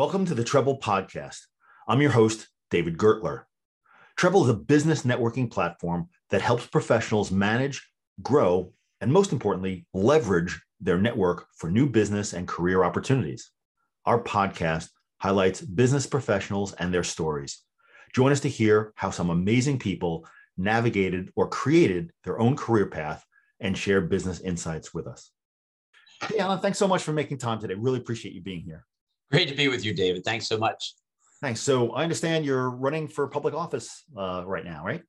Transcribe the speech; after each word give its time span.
Welcome 0.00 0.24
to 0.24 0.34
the 0.34 0.44
Treble 0.44 0.78
Podcast. 0.78 1.40
I'm 1.86 2.00
your 2.00 2.12
host, 2.12 2.48
David 2.70 2.96
Gertler. 2.96 3.42
Treble 4.16 4.44
is 4.44 4.48
a 4.48 4.54
business 4.54 5.02
networking 5.02 5.50
platform 5.50 6.08
that 6.30 6.40
helps 6.40 6.66
professionals 6.66 7.30
manage, 7.30 7.86
grow, 8.22 8.72
and 9.02 9.12
most 9.12 9.30
importantly, 9.30 9.84
leverage 9.92 10.58
their 10.80 10.96
network 10.96 11.48
for 11.54 11.70
new 11.70 11.86
business 11.86 12.32
and 12.32 12.48
career 12.48 12.82
opportunities. 12.82 13.50
Our 14.06 14.24
podcast 14.24 14.88
highlights 15.18 15.60
business 15.60 16.06
professionals 16.06 16.72
and 16.72 16.94
their 16.94 17.04
stories. 17.04 17.62
Join 18.14 18.32
us 18.32 18.40
to 18.40 18.48
hear 18.48 18.94
how 18.94 19.10
some 19.10 19.28
amazing 19.28 19.78
people 19.78 20.26
navigated 20.56 21.30
or 21.36 21.46
created 21.46 22.10
their 22.24 22.40
own 22.40 22.56
career 22.56 22.86
path 22.86 23.22
and 23.60 23.76
share 23.76 24.00
business 24.00 24.40
insights 24.40 24.94
with 24.94 25.06
us. 25.06 25.30
Hey, 26.26 26.38
Allan, 26.38 26.60
thanks 26.60 26.78
so 26.78 26.88
much 26.88 27.02
for 27.02 27.12
making 27.12 27.36
time 27.36 27.60
today. 27.60 27.74
Really 27.74 27.98
appreciate 27.98 28.32
you 28.32 28.40
being 28.40 28.62
here. 28.62 28.86
Great 29.30 29.48
to 29.48 29.54
be 29.54 29.68
with 29.68 29.84
you, 29.84 29.94
David. 29.94 30.24
Thanks 30.24 30.46
so 30.46 30.58
much. 30.58 30.94
Thanks. 31.40 31.60
So 31.60 31.92
I 31.92 32.02
understand 32.02 32.44
you're 32.44 32.70
running 32.70 33.08
for 33.08 33.26
public 33.28 33.54
office 33.54 34.04
uh, 34.16 34.42
right 34.46 34.64
now, 34.64 34.84
right? 34.84 35.02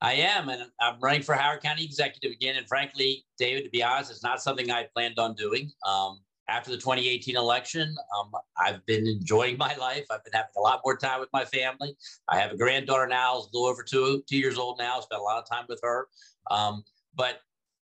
I 0.00 0.14
am, 0.14 0.48
and 0.48 0.62
I'm 0.80 1.00
running 1.00 1.22
for 1.22 1.34
Howard 1.34 1.62
County 1.62 1.84
Executive 1.84 2.32
again. 2.32 2.56
And 2.56 2.66
frankly, 2.68 3.24
David, 3.38 3.64
to 3.64 3.70
be 3.70 3.82
honest, 3.82 4.10
it's 4.10 4.22
not 4.22 4.42
something 4.42 4.70
I 4.70 4.86
planned 4.94 5.18
on 5.18 5.34
doing. 5.34 5.70
Um, 5.86 6.20
after 6.48 6.70
the 6.70 6.76
2018 6.76 7.36
election, 7.36 7.94
um, 8.16 8.30
I've 8.58 8.84
been 8.86 9.06
enjoying 9.06 9.56
my 9.56 9.74
life. 9.80 10.04
I've 10.10 10.22
been 10.24 10.32
having 10.32 10.50
a 10.56 10.60
lot 10.60 10.80
more 10.84 10.96
time 10.96 11.20
with 11.20 11.30
my 11.32 11.44
family. 11.44 11.96
I 12.28 12.38
have 12.38 12.52
a 12.52 12.56
granddaughter 12.56 13.06
now, 13.06 13.36
a 13.36 13.42
little 13.52 13.66
over 13.66 13.82
two 13.82 14.22
two 14.28 14.36
years 14.36 14.58
old 14.58 14.78
now. 14.78 15.00
Spent 15.00 15.20
a 15.20 15.24
lot 15.24 15.42
of 15.42 15.48
time 15.48 15.64
with 15.68 15.80
her. 15.82 16.08
Um, 16.50 16.84
but 17.14 17.40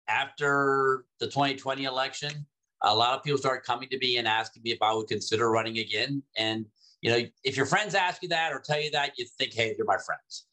after 0.07 1.05
the 1.19 1.27
2020 1.27 1.83
election, 1.83 2.45
a 2.83 2.95
lot 2.95 3.17
of 3.17 3.23
people 3.23 3.37
started 3.37 3.65
coming 3.65 3.89
to 3.89 3.97
me 3.97 4.17
and 4.17 4.27
asking 4.27 4.63
me 4.63 4.71
if 4.71 4.81
I 4.81 4.93
would 4.93 5.07
consider 5.07 5.49
running 5.49 5.79
again. 5.79 6.23
And 6.37 6.65
you 7.01 7.11
know, 7.11 7.21
if 7.43 7.55
your 7.55 7.65
friends 7.65 7.95
ask 7.95 8.23
you 8.23 8.29
that 8.29 8.51
or 8.51 8.59
tell 8.59 8.81
you 8.81 8.91
that, 8.91 9.11
you 9.17 9.25
think, 9.37 9.53
hey, 9.53 9.73
they're 9.75 9.85
my 9.85 9.97
friends. 9.97 10.47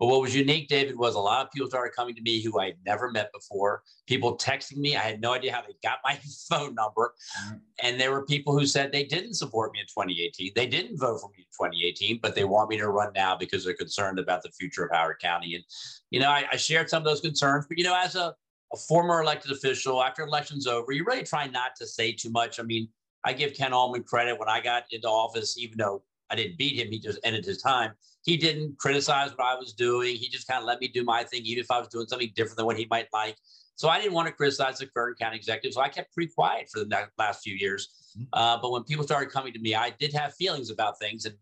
But 0.00 0.08
what 0.08 0.20
was 0.20 0.34
unique, 0.34 0.68
David, 0.68 0.98
was 0.98 1.14
a 1.14 1.20
lot 1.20 1.46
of 1.46 1.52
people 1.52 1.68
started 1.68 1.94
coming 1.94 2.16
to 2.16 2.20
me 2.20 2.42
who 2.42 2.58
I'd 2.58 2.76
never 2.84 3.10
met 3.12 3.30
before. 3.32 3.82
People 4.06 4.36
texting 4.36 4.78
me. 4.78 4.96
I 4.96 5.00
had 5.00 5.20
no 5.20 5.32
idea 5.32 5.52
how 5.52 5.62
they 5.62 5.74
got 5.82 5.98
my 6.04 6.18
phone 6.50 6.74
number. 6.74 7.14
Mm-hmm. 7.38 7.56
And 7.82 8.00
there 8.00 8.10
were 8.10 8.26
people 8.26 8.58
who 8.58 8.66
said 8.66 8.90
they 8.90 9.04
didn't 9.04 9.34
support 9.34 9.72
me 9.72 9.80
in 9.80 9.86
2018. 9.86 10.52
They 10.54 10.66
didn't 10.66 10.98
vote 10.98 11.20
for 11.20 11.30
me 11.30 11.38
in 11.38 11.68
2018, 11.68 12.18
but 12.20 12.34
they 12.34 12.44
want 12.44 12.70
me 12.70 12.76
to 12.78 12.88
run 12.88 13.12
now 13.14 13.36
because 13.36 13.64
they're 13.64 13.74
concerned 13.74 14.18
about 14.18 14.42
the 14.42 14.50
future 14.50 14.84
of 14.84 14.90
Howard 14.92 15.20
County. 15.20 15.54
And, 15.54 15.64
you 16.10 16.18
know, 16.18 16.28
I, 16.28 16.44
I 16.52 16.56
shared 16.56 16.90
some 16.90 17.02
of 17.02 17.06
those 17.06 17.20
concerns, 17.20 17.66
but, 17.68 17.78
you 17.78 17.84
know, 17.84 17.96
as 17.96 18.16
a, 18.16 18.34
a 18.74 18.76
former 18.76 19.22
elected 19.22 19.52
official, 19.52 20.02
after 20.02 20.22
election's 20.22 20.66
over, 20.66 20.92
you 20.92 21.04
really 21.04 21.22
try 21.22 21.46
not 21.46 21.76
to 21.76 21.86
say 21.86 22.12
too 22.12 22.30
much. 22.30 22.58
I 22.58 22.64
mean, 22.64 22.88
I 23.24 23.32
give 23.32 23.54
Ken 23.54 23.70
Ulman 23.70 24.04
credit 24.04 24.38
when 24.38 24.48
I 24.48 24.60
got 24.60 24.84
into 24.90 25.08
office, 25.08 25.56
even 25.56 25.78
though 25.78 26.02
I 26.30 26.34
didn't 26.34 26.58
beat 26.58 26.78
him, 26.78 26.90
he 26.90 26.98
just 26.98 27.20
ended 27.24 27.44
his 27.44 27.62
time. 27.62 27.92
He 28.22 28.36
didn't 28.36 28.78
criticize 28.78 29.30
what 29.30 29.46
I 29.46 29.54
was 29.54 29.72
doing. 29.72 30.16
He 30.16 30.28
just 30.28 30.48
kind 30.48 30.60
of 30.60 30.66
let 30.66 30.80
me 30.80 30.88
do 30.88 31.04
my 31.04 31.22
thing, 31.22 31.42
even 31.44 31.62
if 31.62 31.70
I 31.70 31.78
was 31.78 31.88
doing 31.88 32.06
something 32.06 32.32
different 32.34 32.56
than 32.56 32.66
what 32.66 32.76
he 32.76 32.86
might 32.90 33.08
like. 33.12 33.36
So 33.76 33.88
I 33.88 34.00
didn't 34.00 34.14
want 34.14 34.28
to 34.28 34.34
criticize 34.34 34.78
the 34.78 34.86
current 34.86 35.18
county 35.18 35.36
executive. 35.36 35.74
So 35.74 35.80
I 35.80 35.88
kept 35.88 36.14
pretty 36.14 36.32
quiet 36.32 36.68
for 36.72 36.80
the 36.80 37.08
last 37.18 37.42
few 37.42 37.54
years. 37.54 38.12
Mm-hmm. 38.16 38.24
Uh, 38.32 38.58
but 38.60 38.70
when 38.72 38.82
people 38.84 39.04
started 39.04 39.30
coming 39.30 39.52
to 39.52 39.58
me, 39.58 39.74
I 39.74 39.90
did 39.90 40.12
have 40.12 40.34
feelings 40.34 40.70
about 40.70 40.98
things. 40.98 41.26
And 41.26 41.36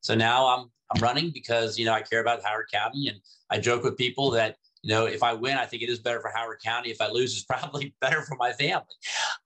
so 0.00 0.14
now 0.14 0.46
I'm 0.46 0.70
I'm 0.90 1.02
running 1.02 1.30
because 1.30 1.78
you 1.78 1.84
know 1.84 1.92
I 1.92 2.02
care 2.02 2.20
about 2.20 2.42
Howard 2.42 2.70
County, 2.72 3.08
and 3.08 3.20
I 3.50 3.58
joke 3.58 3.82
with 3.82 3.96
people 3.96 4.30
that 4.30 4.56
you 4.88 4.94
know, 4.94 5.04
if 5.04 5.22
I 5.22 5.34
win, 5.34 5.58
I 5.58 5.66
think 5.66 5.82
it 5.82 5.90
is 5.90 5.98
better 5.98 6.18
for 6.18 6.30
Howard 6.34 6.60
County. 6.64 6.90
If 6.90 7.02
I 7.02 7.10
lose, 7.10 7.34
it's 7.34 7.44
probably 7.44 7.94
better 8.00 8.22
for 8.22 8.36
my 8.36 8.52
family. 8.52 8.86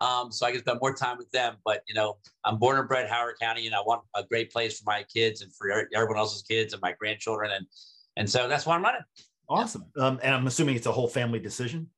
Um, 0.01 0.31
so 0.31 0.47
I 0.47 0.53
can 0.53 0.61
spend 0.61 0.79
more 0.81 0.95
time 0.95 1.19
with 1.19 1.33
them. 1.33 1.57
But 1.65 1.83
you 1.89 1.95
know, 1.95 2.19
I'm 2.45 2.59
born 2.59 2.79
and 2.79 2.87
bred 2.87 3.11
Howard 3.11 3.41
County, 3.41 3.67
and 3.67 3.75
I 3.75 3.81
want 3.81 4.03
a 4.15 4.23
great 4.23 4.53
place 4.53 4.79
for 4.79 4.85
my 4.87 5.05
kids 5.13 5.43
and 5.43 5.53
for 5.53 5.89
everyone 5.95 6.17
else's 6.17 6.43
kids 6.43 6.75
and 6.75 6.81
my 6.81 6.93
grandchildren, 6.93 7.51
and 7.51 7.67
and 8.17 8.31
so 8.31 8.47
that's 8.47 8.67
why 8.67 8.77
I'm 8.77 8.85
running. 8.85 9.03
Awesome. 9.49 9.85
Um, 9.99 10.21
and 10.23 10.33
I'm 10.33 10.47
assuming 10.47 10.77
it's 10.77 10.87
a 10.87 10.93
whole 10.93 11.09
family 11.09 11.41
decision. 11.41 11.89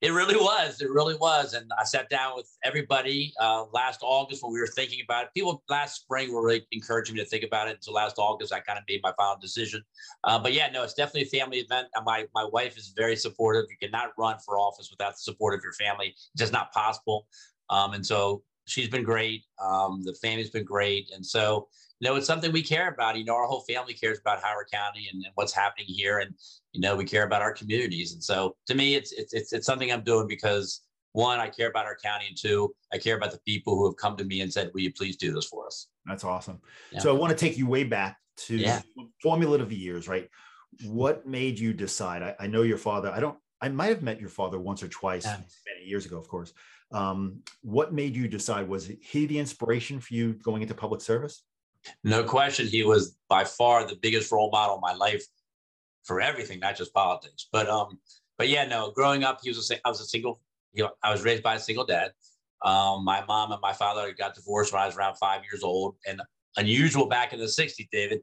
It 0.00 0.10
really 0.10 0.34
was. 0.34 0.80
It 0.80 0.90
really 0.90 1.14
was. 1.14 1.54
And 1.54 1.70
I 1.78 1.84
sat 1.84 2.10
down 2.10 2.34
with 2.34 2.48
everybody 2.64 3.32
uh, 3.40 3.66
last 3.72 4.00
August 4.02 4.42
when 4.42 4.52
we 4.52 4.58
were 4.58 4.66
thinking 4.66 4.98
about 5.04 5.24
it. 5.24 5.30
People 5.32 5.62
last 5.68 6.02
spring 6.02 6.32
were 6.32 6.44
really 6.44 6.66
encouraging 6.72 7.14
me 7.14 7.20
to 7.20 7.26
think 7.26 7.44
about 7.44 7.68
it. 7.68 7.76
Until 7.76 7.94
last 7.94 8.18
August, 8.18 8.52
I 8.52 8.58
kind 8.58 8.78
of 8.78 8.84
made 8.88 9.00
my 9.02 9.12
final 9.16 9.36
decision. 9.40 9.82
Uh, 10.24 10.40
but 10.40 10.52
yeah, 10.52 10.68
no, 10.70 10.82
it's 10.82 10.94
definitely 10.94 11.22
a 11.22 11.40
family 11.40 11.58
event. 11.58 11.86
My, 12.04 12.26
my 12.34 12.44
wife 12.52 12.76
is 12.76 12.92
very 12.96 13.14
supportive. 13.14 13.66
You 13.70 13.76
cannot 13.80 14.08
run 14.18 14.38
for 14.44 14.58
office 14.58 14.90
without 14.90 15.12
the 15.12 15.18
support 15.18 15.54
of 15.54 15.62
your 15.62 15.72
family. 15.74 16.08
It's 16.08 16.30
just 16.36 16.52
not 16.52 16.72
possible. 16.72 17.28
Um, 17.70 17.92
and 17.92 18.04
so 18.04 18.42
she's 18.66 18.88
been 18.88 19.02
great. 19.02 19.44
Um, 19.62 20.02
the 20.02 20.14
family's 20.14 20.50
been 20.50 20.64
great. 20.64 21.10
And 21.14 21.24
so, 21.24 21.68
you 22.00 22.08
know, 22.08 22.16
it's 22.16 22.26
something 22.26 22.52
we 22.52 22.62
care 22.62 22.88
about. 22.88 23.16
You 23.16 23.24
know, 23.24 23.34
our 23.34 23.46
whole 23.46 23.60
family 23.60 23.94
cares 23.94 24.18
about 24.18 24.42
Howard 24.42 24.68
County 24.72 25.08
and, 25.12 25.22
and 25.24 25.32
what's 25.34 25.52
happening 25.52 25.86
here. 25.88 26.18
And, 26.18 26.34
you 26.72 26.80
know, 26.80 26.96
we 26.96 27.04
care 27.04 27.24
about 27.24 27.42
our 27.42 27.52
communities. 27.52 28.12
And 28.12 28.22
so 28.22 28.56
to 28.66 28.74
me, 28.74 28.94
it's, 28.94 29.12
it's, 29.12 29.32
it's, 29.32 29.52
it's 29.52 29.66
something 29.66 29.92
I'm 29.92 30.02
doing 30.02 30.26
because 30.26 30.82
one, 31.12 31.38
I 31.38 31.48
care 31.48 31.68
about 31.68 31.86
our 31.86 31.96
county. 31.96 32.26
And 32.28 32.36
two, 32.36 32.74
I 32.92 32.98
care 32.98 33.16
about 33.16 33.32
the 33.32 33.40
people 33.46 33.76
who 33.76 33.86
have 33.86 33.96
come 33.96 34.16
to 34.16 34.24
me 34.24 34.40
and 34.40 34.52
said, 34.52 34.70
will 34.72 34.80
you 34.80 34.92
please 34.92 35.16
do 35.16 35.32
this 35.32 35.46
for 35.46 35.66
us? 35.66 35.88
That's 36.06 36.24
awesome. 36.24 36.60
Yeah. 36.90 37.00
So 37.00 37.14
I 37.14 37.18
want 37.18 37.36
to 37.36 37.36
take 37.36 37.58
you 37.58 37.66
way 37.66 37.84
back 37.84 38.16
to 38.38 38.56
yeah. 38.56 38.80
formative 39.22 39.72
years, 39.72 40.08
right? 40.08 40.28
What 40.86 41.26
made 41.26 41.58
you 41.58 41.72
decide? 41.72 42.22
I, 42.22 42.34
I, 42.40 42.46
know 42.46 42.62
your 42.62 42.78
father, 42.78 43.10
I 43.10 43.20
don't, 43.20 43.36
I 43.60 43.68
might 43.68 43.90
have 43.90 44.02
met 44.02 44.18
your 44.18 44.30
father 44.30 44.58
once 44.58 44.82
or 44.82 44.88
twice 44.88 45.26
yeah. 45.26 45.36
many 45.36 45.86
years 45.86 46.06
ago, 46.06 46.16
of 46.16 46.26
course. 46.28 46.54
Um, 46.92 47.40
what 47.62 47.92
made 47.92 48.14
you 48.14 48.28
decide? 48.28 48.68
Was 48.68 48.90
he 49.00 49.26
the 49.26 49.38
inspiration 49.38 50.00
for 50.00 50.14
you 50.14 50.34
going 50.34 50.62
into 50.62 50.74
public 50.74 51.00
service? 51.00 51.44
No 52.04 52.22
question. 52.22 52.66
He 52.66 52.82
was 52.84 53.16
by 53.28 53.44
far 53.44 53.86
the 53.86 53.96
biggest 53.96 54.30
role 54.30 54.50
model 54.50 54.76
in 54.76 54.80
my 54.80 54.94
life 54.94 55.24
for 56.04 56.20
everything, 56.20 56.60
not 56.60 56.76
just 56.76 56.92
politics. 56.92 57.48
But 57.50 57.68
um, 57.68 57.98
but 58.38 58.48
yeah, 58.48 58.66
no. 58.66 58.92
Growing 58.92 59.24
up, 59.24 59.40
he 59.42 59.50
was 59.50 59.70
a 59.70 59.86
I 59.86 59.88
was 59.88 60.00
a 60.00 60.04
single. 60.04 60.40
You 60.72 60.84
know, 60.84 60.90
I 61.02 61.10
was 61.10 61.22
raised 61.22 61.42
by 61.42 61.56
a 61.56 61.58
single 61.58 61.84
dad. 61.84 62.12
Um, 62.62 63.04
my 63.04 63.24
mom 63.26 63.52
and 63.52 63.60
my 63.60 63.72
father 63.72 64.12
got 64.12 64.34
divorced 64.34 64.72
when 64.72 64.80
I 64.82 64.86
was 64.86 64.96
around 64.96 65.16
five 65.16 65.42
years 65.50 65.62
old, 65.62 65.96
and 66.06 66.20
unusual 66.56 67.06
back 67.06 67.32
in 67.32 67.38
the 67.38 67.46
'60s, 67.46 67.88
David. 67.90 68.22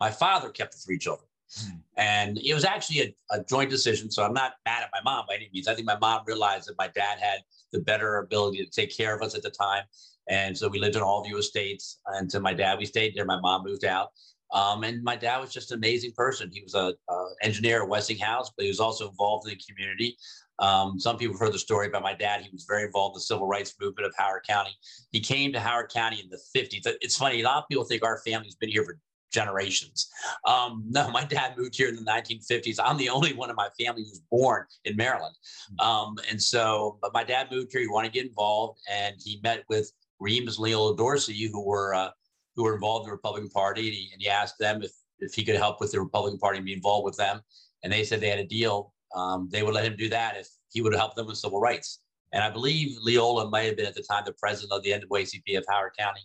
My 0.00 0.10
father 0.10 0.50
kept 0.50 0.72
the 0.72 0.78
three 0.78 0.98
children. 0.98 1.28
Hmm. 1.58 1.76
And 1.96 2.38
it 2.38 2.54
was 2.54 2.64
actually 2.64 3.00
a, 3.00 3.36
a, 3.36 3.44
joint 3.44 3.70
decision. 3.70 4.10
So 4.10 4.24
I'm 4.24 4.34
not 4.34 4.54
mad 4.66 4.82
at 4.82 4.90
my 4.92 5.00
mom 5.04 5.26
by 5.28 5.36
any 5.36 5.48
means. 5.54 5.68
I 5.68 5.74
think 5.74 5.86
my 5.86 5.96
mom 5.96 6.22
realized 6.26 6.68
that 6.68 6.74
my 6.76 6.88
dad 6.88 7.18
had 7.20 7.38
the 7.72 7.80
better 7.80 8.18
ability 8.18 8.64
to 8.64 8.70
take 8.70 8.96
care 8.96 9.14
of 9.14 9.22
us 9.22 9.34
at 9.34 9.42
the 9.42 9.50
time. 9.50 9.84
And 10.28 10.56
so 10.56 10.68
we 10.68 10.78
lived 10.78 10.96
in 10.96 11.02
all 11.02 11.24
Allview 11.24 11.38
Estates. 11.38 12.00
And 12.06 12.30
so 12.30 12.40
my 12.40 12.52
dad, 12.52 12.78
we 12.78 12.86
stayed 12.86 13.14
there. 13.14 13.24
My 13.24 13.40
mom 13.40 13.64
moved 13.64 13.84
out. 13.84 14.08
Um, 14.52 14.84
and 14.84 15.02
my 15.02 15.16
dad 15.16 15.38
was 15.38 15.52
just 15.52 15.72
an 15.72 15.78
amazing 15.78 16.12
person. 16.16 16.50
He 16.52 16.62
was 16.62 16.74
a, 16.74 16.94
a, 17.08 17.24
engineer 17.42 17.82
at 17.82 17.88
Westinghouse, 17.88 18.52
but 18.56 18.62
he 18.62 18.68
was 18.68 18.78
also 18.80 19.08
involved 19.08 19.48
in 19.48 19.54
the 19.56 19.62
community. 19.68 20.16
Um, 20.58 20.98
some 20.98 21.18
people 21.18 21.34
have 21.34 21.40
heard 21.40 21.52
the 21.52 21.58
story 21.58 21.88
about 21.88 22.02
my 22.02 22.14
dad. 22.14 22.42
He 22.42 22.50
was 22.52 22.64
very 22.64 22.84
involved 22.84 23.14
in 23.14 23.18
the 23.18 23.22
civil 23.22 23.46
rights 23.46 23.74
movement 23.80 24.06
of 24.06 24.14
Howard 24.16 24.44
County. 24.48 24.74
He 25.10 25.20
came 25.20 25.52
to 25.52 25.60
Howard 25.60 25.90
County 25.90 26.20
in 26.20 26.30
the 26.30 26.40
50s. 26.56 26.86
It's 27.00 27.16
funny, 27.16 27.40
a 27.40 27.44
lot 27.44 27.58
of 27.58 27.68
people 27.68 27.84
think 27.84 28.04
our 28.04 28.20
family's 28.24 28.54
been 28.54 28.70
here 28.70 28.84
for 28.84 28.98
generations. 29.32 30.08
Um, 30.46 30.84
no, 30.88 31.10
my 31.10 31.24
dad 31.24 31.56
moved 31.56 31.76
here 31.76 31.88
in 31.88 31.96
the 31.96 32.02
1950s. 32.02 32.78
I'm 32.82 32.96
the 32.96 33.08
only 33.08 33.32
one 33.32 33.50
in 33.50 33.56
my 33.56 33.68
family 33.78 34.02
who 34.02 34.10
was 34.10 34.22
born 34.30 34.64
in 34.84 34.96
Maryland. 34.96 35.34
Hmm. 35.78 35.86
Um, 35.86 36.16
and 36.30 36.40
so, 36.40 36.98
but 37.02 37.12
my 37.12 37.24
dad 37.24 37.48
moved 37.50 37.72
here. 37.72 37.80
He 37.80 37.88
wanted 37.88 38.12
to 38.12 38.14
get 38.14 38.26
involved, 38.26 38.80
and 38.90 39.16
he 39.22 39.40
met 39.42 39.64
with 39.68 39.90
Reams, 40.20 40.58
Leola 40.58 40.96
Dorsey, 40.96 41.48
who 41.48 41.64
were 41.64 41.94
uh, 41.94 42.10
who 42.54 42.64
were 42.64 42.74
involved 42.74 43.04
in 43.04 43.08
the 43.08 43.12
Republican 43.12 43.50
Party, 43.50 43.86
and 43.86 43.94
he, 43.94 44.10
and 44.12 44.22
he, 44.22 44.28
asked 44.28 44.58
them 44.58 44.82
if 44.82 44.92
if 45.18 45.34
he 45.34 45.44
could 45.44 45.56
help 45.56 45.80
with 45.80 45.92
the 45.92 46.00
Republican 46.00 46.38
Party 46.38 46.58
and 46.58 46.66
be 46.66 46.72
involved 46.72 47.04
with 47.04 47.16
them. 47.16 47.40
And 47.82 47.92
they 47.92 48.04
said 48.04 48.20
they 48.20 48.30
had 48.30 48.38
a 48.38 48.46
deal. 48.46 48.94
Um, 49.14 49.48
they 49.50 49.62
would 49.62 49.74
let 49.74 49.84
him 49.84 49.96
do 49.96 50.08
that 50.08 50.36
if 50.36 50.48
he 50.70 50.82
would 50.82 50.94
help 50.94 51.14
them 51.14 51.26
with 51.26 51.38
civil 51.38 51.60
rights. 51.60 52.00
And 52.36 52.44
I 52.44 52.50
believe 52.50 52.98
Leola 53.00 53.48
might 53.48 53.62
have 53.62 53.78
been 53.78 53.86
at 53.86 53.94
the 53.94 54.02
time 54.02 54.22
the 54.26 54.32
president 54.34 54.70
of 54.70 54.82
the 54.82 54.90
NAACP 54.90 55.56
of 55.56 55.64
Howard 55.70 55.92
County. 55.98 56.20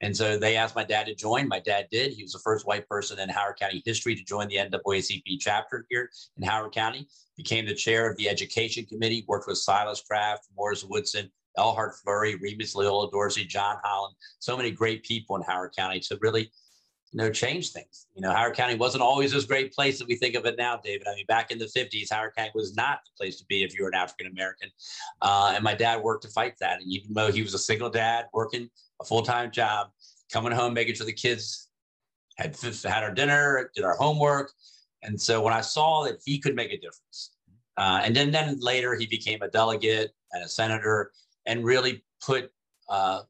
And 0.00 0.16
so 0.16 0.38
they 0.38 0.56
asked 0.56 0.76
my 0.76 0.84
dad 0.84 1.06
to 1.06 1.14
join. 1.16 1.48
My 1.48 1.58
dad 1.58 1.88
did. 1.90 2.12
He 2.12 2.22
was 2.22 2.34
the 2.34 2.38
first 2.38 2.68
white 2.68 2.88
person 2.88 3.18
in 3.18 3.28
Howard 3.28 3.56
County 3.58 3.82
history 3.84 4.14
to 4.14 4.22
join 4.22 4.46
the 4.46 4.58
NAACP 4.58 5.40
chapter 5.40 5.84
here 5.90 6.08
in 6.36 6.44
Howard 6.44 6.70
County, 6.70 7.08
became 7.36 7.66
the 7.66 7.74
chair 7.74 8.08
of 8.08 8.16
the 8.16 8.28
education 8.28 8.86
committee, 8.86 9.24
worked 9.26 9.48
with 9.48 9.58
Silas 9.58 10.00
Craft, 10.02 10.46
Morris 10.56 10.84
Woodson, 10.84 11.28
Elhart 11.58 11.96
Flurry, 11.96 12.36
Remus 12.36 12.76
Leola 12.76 13.10
Dorsey, 13.10 13.44
John 13.44 13.78
Holland, 13.82 14.14
so 14.38 14.56
many 14.56 14.70
great 14.70 15.02
people 15.02 15.34
in 15.34 15.42
Howard 15.42 15.72
County 15.76 15.98
to 15.98 16.16
really 16.20 16.48
you 17.16 17.22
know, 17.22 17.30
change 17.30 17.70
things. 17.70 18.08
You 18.14 18.20
know, 18.20 18.30
Howard 18.30 18.56
County 18.56 18.74
wasn't 18.74 19.02
always 19.02 19.32
this 19.32 19.46
great 19.46 19.72
place 19.72 19.98
that 19.98 20.06
we 20.06 20.16
think 20.16 20.34
of 20.34 20.44
it 20.44 20.56
now, 20.58 20.76
David. 20.76 21.06
I 21.08 21.14
mean, 21.14 21.24
back 21.26 21.50
in 21.50 21.56
the 21.56 21.64
50s, 21.64 22.12
Howard 22.12 22.34
County 22.36 22.50
was 22.54 22.76
not 22.76 22.98
the 23.06 23.12
place 23.16 23.38
to 23.38 23.46
be 23.46 23.62
if 23.62 23.74
you 23.74 23.84
were 23.84 23.88
an 23.88 23.94
African 23.94 24.26
American. 24.26 24.68
Uh, 25.22 25.52
and 25.54 25.64
my 25.64 25.72
dad 25.72 26.02
worked 26.02 26.24
to 26.24 26.28
fight 26.28 26.56
that. 26.60 26.82
And 26.82 26.92
even 26.92 27.14
though 27.14 27.32
he 27.32 27.40
was 27.40 27.54
a 27.54 27.58
single 27.58 27.88
dad 27.88 28.26
working 28.34 28.68
a 29.00 29.04
full 29.06 29.22
time 29.22 29.50
job, 29.50 29.88
coming 30.30 30.52
home, 30.52 30.74
making 30.74 30.94
sure 30.94 31.06
the 31.06 31.12
kids 31.14 31.70
had, 32.36 32.54
had 32.84 33.02
our 33.02 33.14
dinner, 33.14 33.70
did 33.74 33.82
our 33.82 33.96
homework. 33.96 34.52
And 35.02 35.18
so 35.18 35.40
when 35.40 35.54
I 35.54 35.62
saw 35.62 36.04
that 36.04 36.18
he 36.22 36.38
could 36.38 36.54
make 36.54 36.70
a 36.70 36.76
difference, 36.76 37.30
uh, 37.78 38.02
and 38.04 38.14
then, 38.14 38.30
then 38.30 38.58
later 38.60 38.94
he 38.94 39.06
became 39.06 39.40
a 39.40 39.48
delegate 39.48 40.12
and 40.32 40.44
a 40.44 40.48
senator 40.48 41.12
and 41.46 41.64
really 41.64 42.04
put 42.20 42.50
uh, 42.90 43.22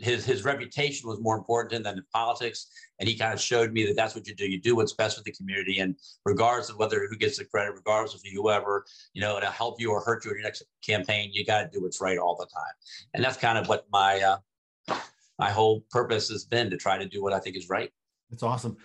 his 0.00 0.24
his 0.24 0.44
reputation 0.44 1.08
was 1.08 1.20
more 1.20 1.36
important 1.36 1.84
than 1.84 1.96
the 1.96 2.02
politics. 2.12 2.66
And 3.00 3.08
he 3.08 3.16
kind 3.16 3.32
of 3.32 3.40
showed 3.40 3.72
me 3.72 3.86
that 3.86 3.96
that's 3.96 4.14
what 4.14 4.26
you 4.26 4.34
do. 4.34 4.46
You 4.46 4.60
do 4.60 4.76
what's 4.76 4.92
best 4.92 5.16
for 5.16 5.22
the 5.22 5.32
community. 5.32 5.78
And 5.80 5.96
regardless 6.24 6.70
of 6.70 6.78
whether 6.78 7.06
who 7.08 7.16
gets 7.16 7.38
the 7.38 7.44
credit 7.44 7.72
regardless 7.74 8.14
of 8.14 8.20
whoever 8.32 8.84
you 9.14 9.20
know 9.20 9.40
to 9.40 9.46
help 9.46 9.80
you 9.80 9.90
or 9.90 10.00
hurt 10.00 10.24
you 10.24 10.30
in 10.30 10.36
your 10.36 10.44
next 10.44 10.62
campaign 10.84 11.30
you 11.32 11.44
got 11.44 11.62
to 11.62 11.70
do 11.72 11.82
what's 11.82 12.00
right 12.00 12.18
all 12.18 12.36
the 12.36 12.46
time. 12.46 12.74
And 13.14 13.24
that's 13.24 13.36
kind 13.36 13.58
of 13.58 13.68
what 13.68 13.86
my 13.90 14.20
uh, 14.20 14.96
my 15.38 15.50
whole 15.50 15.84
purpose 15.90 16.28
has 16.28 16.44
been 16.44 16.70
to 16.70 16.76
try 16.76 16.98
to 16.98 17.06
do 17.06 17.22
what 17.22 17.32
i 17.32 17.38
think 17.38 17.56
is 17.56 17.68
right. 17.68 17.90
That's 18.30 18.42
awesome. 18.42 18.76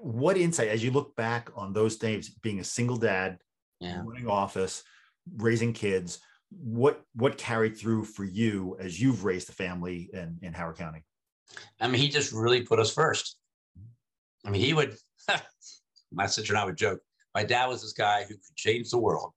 What 0.00 0.36
insight 0.36 0.68
as 0.68 0.82
you 0.82 0.90
look 0.90 1.14
back 1.16 1.50
on 1.54 1.72
those 1.72 1.96
days 1.96 2.28
being 2.28 2.60
a 2.60 2.64
single 2.64 2.96
dad 2.96 3.38
yeah. 3.80 4.02
running 4.04 4.28
office 4.28 4.82
raising 5.36 5.72
kids 5.72 6.20
what 6.50 7.02
what 7.14 7.36
carried 7.36 7.76
through 7.76 8.04
for 8.04 8.24
you 8.24 8.76
as 8.80 9.00
you've 9.00 9.24
raised 9.24 9.48
a 9.50 9.52
family 9.52 10.10
in, 10.12 10.38
in 10.42 10.52
Howard 10.52 10.76
County? 10.76 11.04
I 11.80 11.88
mean, 11.88 12.00
he 12.00 12.08
just 12.08 12.32
really 12.32 12.62
put 12.62 12.78
us 12.78 12.92
first. 12.92 13.36
I 14.44 14.50
mean, 14.50 14.62
he 14.62 14.74
would, 14.74 14.96
my 16.12 16.26
sister 16.26 16.52
and 16.52 16.60
I 16.60 16.64
would 16.64 16.76
joke, 16.76 17.00
my 17.34 17.44
dad 17.44 17.66
was 17.66 17.82
this 17.82 17.92
guy 17.92 18.22
who 18.22 18.34
could 18.34 18.56
change 18.56 18.90
the 18.90 18.98
world 18.98 19.32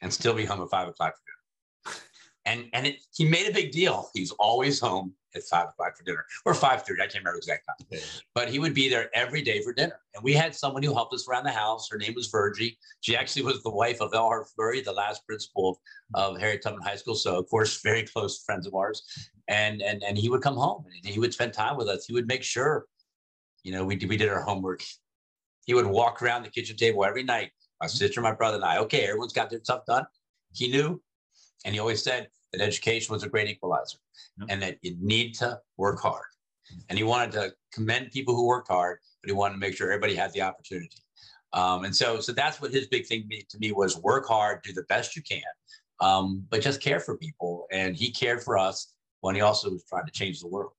and 0.00 0.12
still 0.12 0.34
be 0.34 0.44
home 0.44 0.62
at 0.62 0.70
five 0.70 0.88
o'clock 0.88 1.14
for 1.14 1.22
dinner. 1.26 1.39
And 2.46 2.66
and 2.72 2.86
it, 2.86 3.02
he 3.14 3.24
made 3.24 3.48
a 3.48 3.52
big 3.52 3.70
deal. 3.70 4.08
He 4.14 4.20
was 4.20 4.32
always 4.32 4.80
home 4.80 5.14
at 5.34 5.42
five 5.44 5.68
o'clock 5.68 5.96
for 5.96 6.04
dinner 6.04 6.24
or 6.46 6.54
five 6.54 6.82
thirty. 6.82 7.00
I 7.02 7.04
can't 7.04 7.22
remember 7.22 7.36
exact 7.36 7.66
time, 7.66 7.86
yeah. 7.90 7.98
but 8.34 8.48
he 8.48 8.58
would 8.58 8.74
be 8.74 8.88
there 8.88 9.10
every 9.14 9.42
day 9.42 9.62
for 9.62 9.72
dinner. 9.72 10.00
And 10.14 10.24
we 10.24 10.32
had 10.32 10.54
someone 10.54 10.82
who 10.82 10.94
helped 10.94 11.14
us 11.14 11.28
around 11.28 11.44
the 11.44 11.50
house. 11.50 11.88
Her 11.90 11.98
name 11.98 12.14
was 12.16 12.28
Virgie. 12.28 12.78
She 13.02 13.14
actually 13.14 13.42
was 13.42 13.62
the 13.62 13.70
wife 13.70 14.00
of 14.00 14.12
Elhart 14.14 14.48
Flurry, 14.54 14.80
the 14.80 14.92
last 14.92 15.26
principal 15.26 15.80
of 16.14 16.38
Harriet 16.38 16.62
Tubman 16.62 16.82
High 16.82 16.96
School. 16.96 17.14
So 17.14 17.38
of 17.38 17.48
course, 17.48 17.80
very 17.82 18.04
close 18.04 18.42
friends 18.42 18.66
of 18.66 18.74
ours. 18.74 19.02
And 19.48 19.82
and 19.82 20.02
and 20.02 20.16
he 20.16 20.30
would 20.30 20.42
come 20.42 20.56
home 20.56 20.84
and 21.04 21.12
he 21.12 21.20
would 21.20 21.34
spend 21.34 21.52
time 21.52 21.76
with 21.76 21.88
us. 21.88 22.06
He 22.06 22.14
would 22.14 22.26
make 22.26 22.42
sure, 22.42 22.86
you 23.62 23.72
know, 23.72 23.84
we 23.84 23.96
we 23.96 24.16
did 24.16 24.30
our 24.30 24.42
homework. 24.42 24.82
He 25.66 25.74
would 25.74 25.86
walk 25.86 26.22
around 26.22 26.42
the 26.42 26.50
kitchen 26.50 26.76
table 26.76 27.04
every 27.04 27.22
night. 27.22 27.50
My 27.80 27.86
sister, 27.86 28.20
my 28.20 28.32
brother, 28.32 28.56
and 28.56 28.64
I. 28.64 28.78
Okay, 28.78 29.02
everyone's 29.02 29.32
got 29.32 29.50
their 29.50 29.60
stuff 29.62 29.86
done. 29.86 30.04
He 30.52 30.68
knew, 30.68 31.00
and 31.64 31.74
he 31.74 31.80
always 31.80 32.02
said 32.02 32.28
that 32.52 32.60
education 32.60 33.12
was 33.12 33.22
a 33.22 33.28
great 33.28 33.48
equalizer 33.48 33.98
and 34.48 34.62
that 34.62 34.78
you 34.82 34.96
need 35.00 35.34
to 35.34 35.58
work 35.76 36.00
hard. 36.00 36.24
And 36.88 36.96
he 36.96 37.04
wanted 37.04 37.32
to 37.32 37.52
commend 37.72 38.10
people 38.10 38.34
who 38.34 38.46
worked 38.46 38.68
hard, 38.68 38.98
but 39.22 39.28
he 39.28 39.34
wanted 39.34 39.54
to 39.54 39.60
make 39.60 39.76
sure 39.76 39.90
everybody 39.90 40.14
had 40.14 40.32
the 40.32 40.42
opportunity. 40.42 40.98
Um, 41.52 41.84
and 41.84 41.94
so, 41.94 42.20
so 42.20 42.32
that's 42.32 42.60
what 42.60 42.72
his 42.72 42.86
big 42.86 43.06
thing 43.06 43.28
to 43.48 43.58
me 43.58 43.72
was 43.72 43.98
work 43.98 44.26
hard, 44.28 44.62
do 44.62 44.72
the 44.72 44.84
best 44.84 45.16
you 45.16 45.22
can, 45.22 45.42
um, 46.00 46.44
but 46.48 46.62
just 46.62 46.80
care 46.80 47.00
for 47.00 47.16
people. 47.16 47.66
And 47.72 47.96
he 47.96 48.10
cared 48.10 48.42
for 48.42 48.56
us 48.56 48.94
when 49.20 49.34
he 49.34 49.40
also 49.40 49.70
was 49.70 49.84
trying 49.84 50.06
to 50.06 50.12
change 50.12 50.40
the 50.40 50.48
world. 50.48 50.72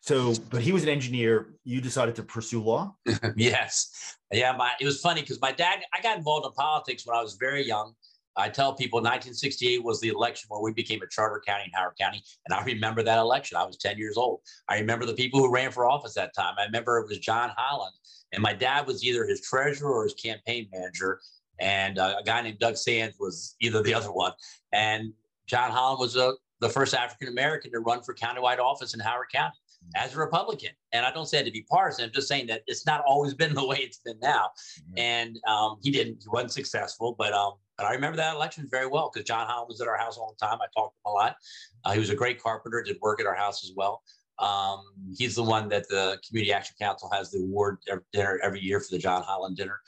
So, 0.00 0.34
but 0.50 0.62
he 0.62 0.72
was 0.72 0.84
an 0.84 0.88
engineer. 0.88 1.48
You 1.64 1.80
decided 1.80 2.14
to 2.16 2.22
pursue 2.22 2.62
law. 2.62 2.94
yes, 3.36 4.16
yeah. 4.32 4.52
My 4.52 4.70
it 4.80 4.84
was 4.84 5.00
funny 5.00 5.20
because 5.20 5.40
my 5.40 5.50
dad. 5.50 5.80
I 5.92 6.00
got 6.00 6.16
involved 6.16 6.46
in 6.46 6.52
politics 6.52 7.04
when 7.04 7.16
I 7.16 7.22
was 7.22 7.34
very 7.34 7.66
young. 7.66 7.92
I 8.36 8.48
tell 8.48 8.74
people 8.74 8.98
1968 8.98 9.82
was 9.82 10.00
the 10.00 10.08
election 10.08 10.46
where 10.48 10.60
we 10.60 10.72
became 10.72 11.02
a 11.02 11.06
charter 11.08 11.42
county 11.46 11.64
in 11.64 11.70
Howard 11.72 11.96
County. 11.98 12.22
And 12.46 12.54
I 12.54 12.62
remember 12.64 13.02
that 13.02 13.18
election. 13.18 13.56
I 13.56 13.64
was 13.64 13.76
10 13.76 13.98
years 13.98 14.16
old. 14.16 14.40
I 14.68 14.78
remember 14.78 15.06
the 15.06 15.14
people 15.14 15.40
who 15.40 15.52
ran 15.52 15.70
for 15.70 15.88
office 15.88 16.14
that 16.14 16.34
time. 16.34 16.54
I 16.58 16.64
remember 16.64 16.98
it 16.98 17.08
was 17.08 17.18
John 17.18 17.50
Holland. 17.56 17.94
And 18.32 18.42
my 18.42 18.52
dad 18.52 18.86
was 18.86 19.04
either 19.04 19.26
his 19.26 19.40
treasurer 19.40 19.92
or 19.92 20.04
his 20.04 20.14
campaign 20.14 20.68
manager. 20.72 21.20
And 21.58 21.98
uh, 21.98 22.16
a 22.20 22.24
guy 22.24 22.42
named 22.42 22.58
Doug 22.58 22.76
Sands 22.76 23.16
was 23.18 23.56
either 23.60 23.82
the 23.82 23.94
other 23.98 24.12
one. 24.12 24.32
And 24.72 25.12
John 25.46 25.70
Holland 25.70 26.00
was 26.00 26.16
a, 26.16 26.28
uh, 26.28 26.32
the 26.60 26.68
first 26.70 26.94
African 26.94 27.28
American 27.28 27.70
to 27.72 27.80
run 27.80 28.02
for 28.02 28.14
countywide 28.14 28.58
office 28.58 28.94
in 28.94 29.00
Howard 29.00 29.28
County 29.30 29.56
as 29.94 30.14
a 30.14 30.18
Republican. 30.18 30.70
And 30.92 31.04
I 31.04 31.10
don't 31.10 31.26
say 31.26 31.38
it 31.38 31.44
to 31.44 31.50
be 31.50 31.66
partisan. 31.68 32.06
I'm 32.06 32.12
just 32.12 32.28
saying 32.28 32.46
that 32.46 32.62
it's 32.66 32.86
not 32.86 33.04
always 33.06 33.34
been 33.34 33.54
the 33.54 33.66
way 33.66 33.78
it's 33.78 33.98
been 33.98 34.18
now. 34.20 34.50
Mm-hmm. 34.80 34.98
And 34.98 35.38
um, 35.46 35.78
he 35.82 35.90
didn't, 35.90 36.22
he 36.22 36.28
wasn't 36.28 36.52
successful, 36.52 37.14
but 37.18 37.32
um, 37.32 37.52
but 37.76 37.86
I 37.86 37.92
remember 37.92 38.16
that 38.16 38.34
election 38.34 38.66
very 38.70 38.86
well 38.86 39.10
because 39.12 39.26
John 39.26 39.46
Holland 39.46 39.68
was 39.68 39.80
at 39.80 39.88
our 39.88 39.98
house 39.98 40.16
all 40.16 40.34
the 40.38 40.46
time. 40.46 40.58
I 40.60 40.66
talked 40.74 40.94
to 40.94 40.98
him 40.98 41.06
a 41.06 41.10
lot. 41.10 41.36
Uh, 41.84 41.92
he 41.92 41.98
was 41.98 42.10
a 42.10 42.14
great 42.14 42.42
carpenter, 42.42 42.82
did 42.82 42.98
work 43.00 43.20
at 43.20 43.26
our 43.26 43.34
house 43.34 43.64
as 43.64 43.72
well. 43.76 44.02
Um, 44.38 44.84
he's 45.16 45.34
the 45.34 45.42
one 45.42 45.68
that 45.70 45.88
the 45.88 46.18
Community 46.26 46.52
Action 46.52 46.76
Council 46.80 47.10
has 47.12 47.30
the 47.30 47.40
award 47.40 47.78
dinner 48.12 48.38
every 48.42 48.60
year 48.60 48.80
for 48.80 48.90
the 48.90 48.98
John 48.98 49.22
Holland 49.22 49.56
dinner. 49.56 49.80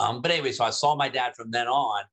Um, 0.00 0.22
but 0.22 0.30
anyway, 0.30 0.52
so 0.52 0.64
I 0.64 0.70
saw 0.70 0.94
my 0.94 1.08
dad 1.08 1.34
from 1.34 1.50
then 1.50 1.66
on, 1.66 2.04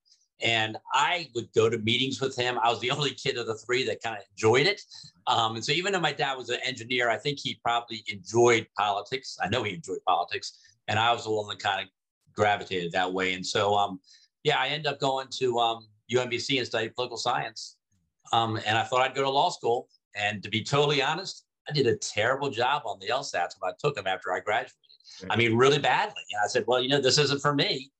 and 0.41 0.77
I 0.93 1.29
would 1.35 1.51
go 1.53 1.69
to 1.69 1.77
meetings 1.77 2.19
with 2.19 2.35
him. 2.35 2.57
I 2.63 2.69
was 2.69 2.79
the 2.79 2.91
only 2.97 3.11
kid 3.11 3.37
of 3.37 3.47
the 3.47 3.55
three 3.55 3.83
that 3.85 4.01
kind 4.01 4.17
of 4.17 4.23
enjoyed 4.31 4.65
it. 4.65 4.81
Um, 5.27 5.55
and 5.55 5.63
so 5.63 5.71
even 5.71 5.93
though 5.93 5.99
my 5.99 6.13
dad 6.13 6.35
was 6.35 6.49
an 6.49 6.59
engineer, 6.63 7.09
I 7.09 7.17
think 7.17 7.39
he 7.39 7.59
probably 7.63 8.03
enjoyed 8.07 8.67
politics. 8.77 9.37
I 9.41 9.49
know 9.49 9.63
he 9.63 9.73
enjoyed 9.73 9.99
politics, 10.07 10.59
and 10.87 10.97
I 10.97 11.11
was 11.11 11.25
the 11.25 11.31
one 11.31 11.47
that 11.47 11.59
kind 11.59 11.81
of 11.81 11.87
gravitated 12.35 12.91
that 12.91 13.13
way. 13.13 13.33
And 13.33 13.45
so, 13.45 13.75
um, 13.75 13.99
yeah, 14.43 14.57
I 14.59 14.67
ended 14.67 14.87
up 14.87 14.99
going 14.99 15.27
to 15.39 15.59
um, 15.59 15.87
UMBC 16.11 16.57
and 16.57 16.67
studied 16.67 16.95
political 16.95 17.17
science. 17.17 17.77
Um, 18.31 18.59
and 18.65 18.77
I 18.77 18.83
thought 18.83 19.01
I'd 19.01 19.15
go 19.15 19.23
to 19.23 19.29
law 19.29 19.49
school. 19.49 19.87
And 20.15 20.43
to 20.43 20.49
be 20.49 20.63
totally 20.63 21.01
honest, 21.01 21.45
I 21.69 21.73
did 21.73 21.87
a 21.87 21.95
terrible 21.95 22.49
job 22.49 22.83
on 22.85 22.99
the 22.99 23.07
LSATs 23.07 23.55
when 23.59 23.71
I 23.71 23.73
took 23.79 23.95
them 23.95 24.07
after 24.07 24.33
I 24.33 24.39
graduated. 24.39 24.73
I 25.29 25.35
mean, 25.35 25.55
really 25.55 25.79
badly. 25.79 26.21
And 26.31 26.41
I 26.43 26.47
said, 26.47 26.65
well, 26.67 26.81
you 26.81 26.89
know, 26.89 26.99
this 26.99 27.17
isn't 27.17 27.41
for 27.41 27.53
me. 27.53 27.91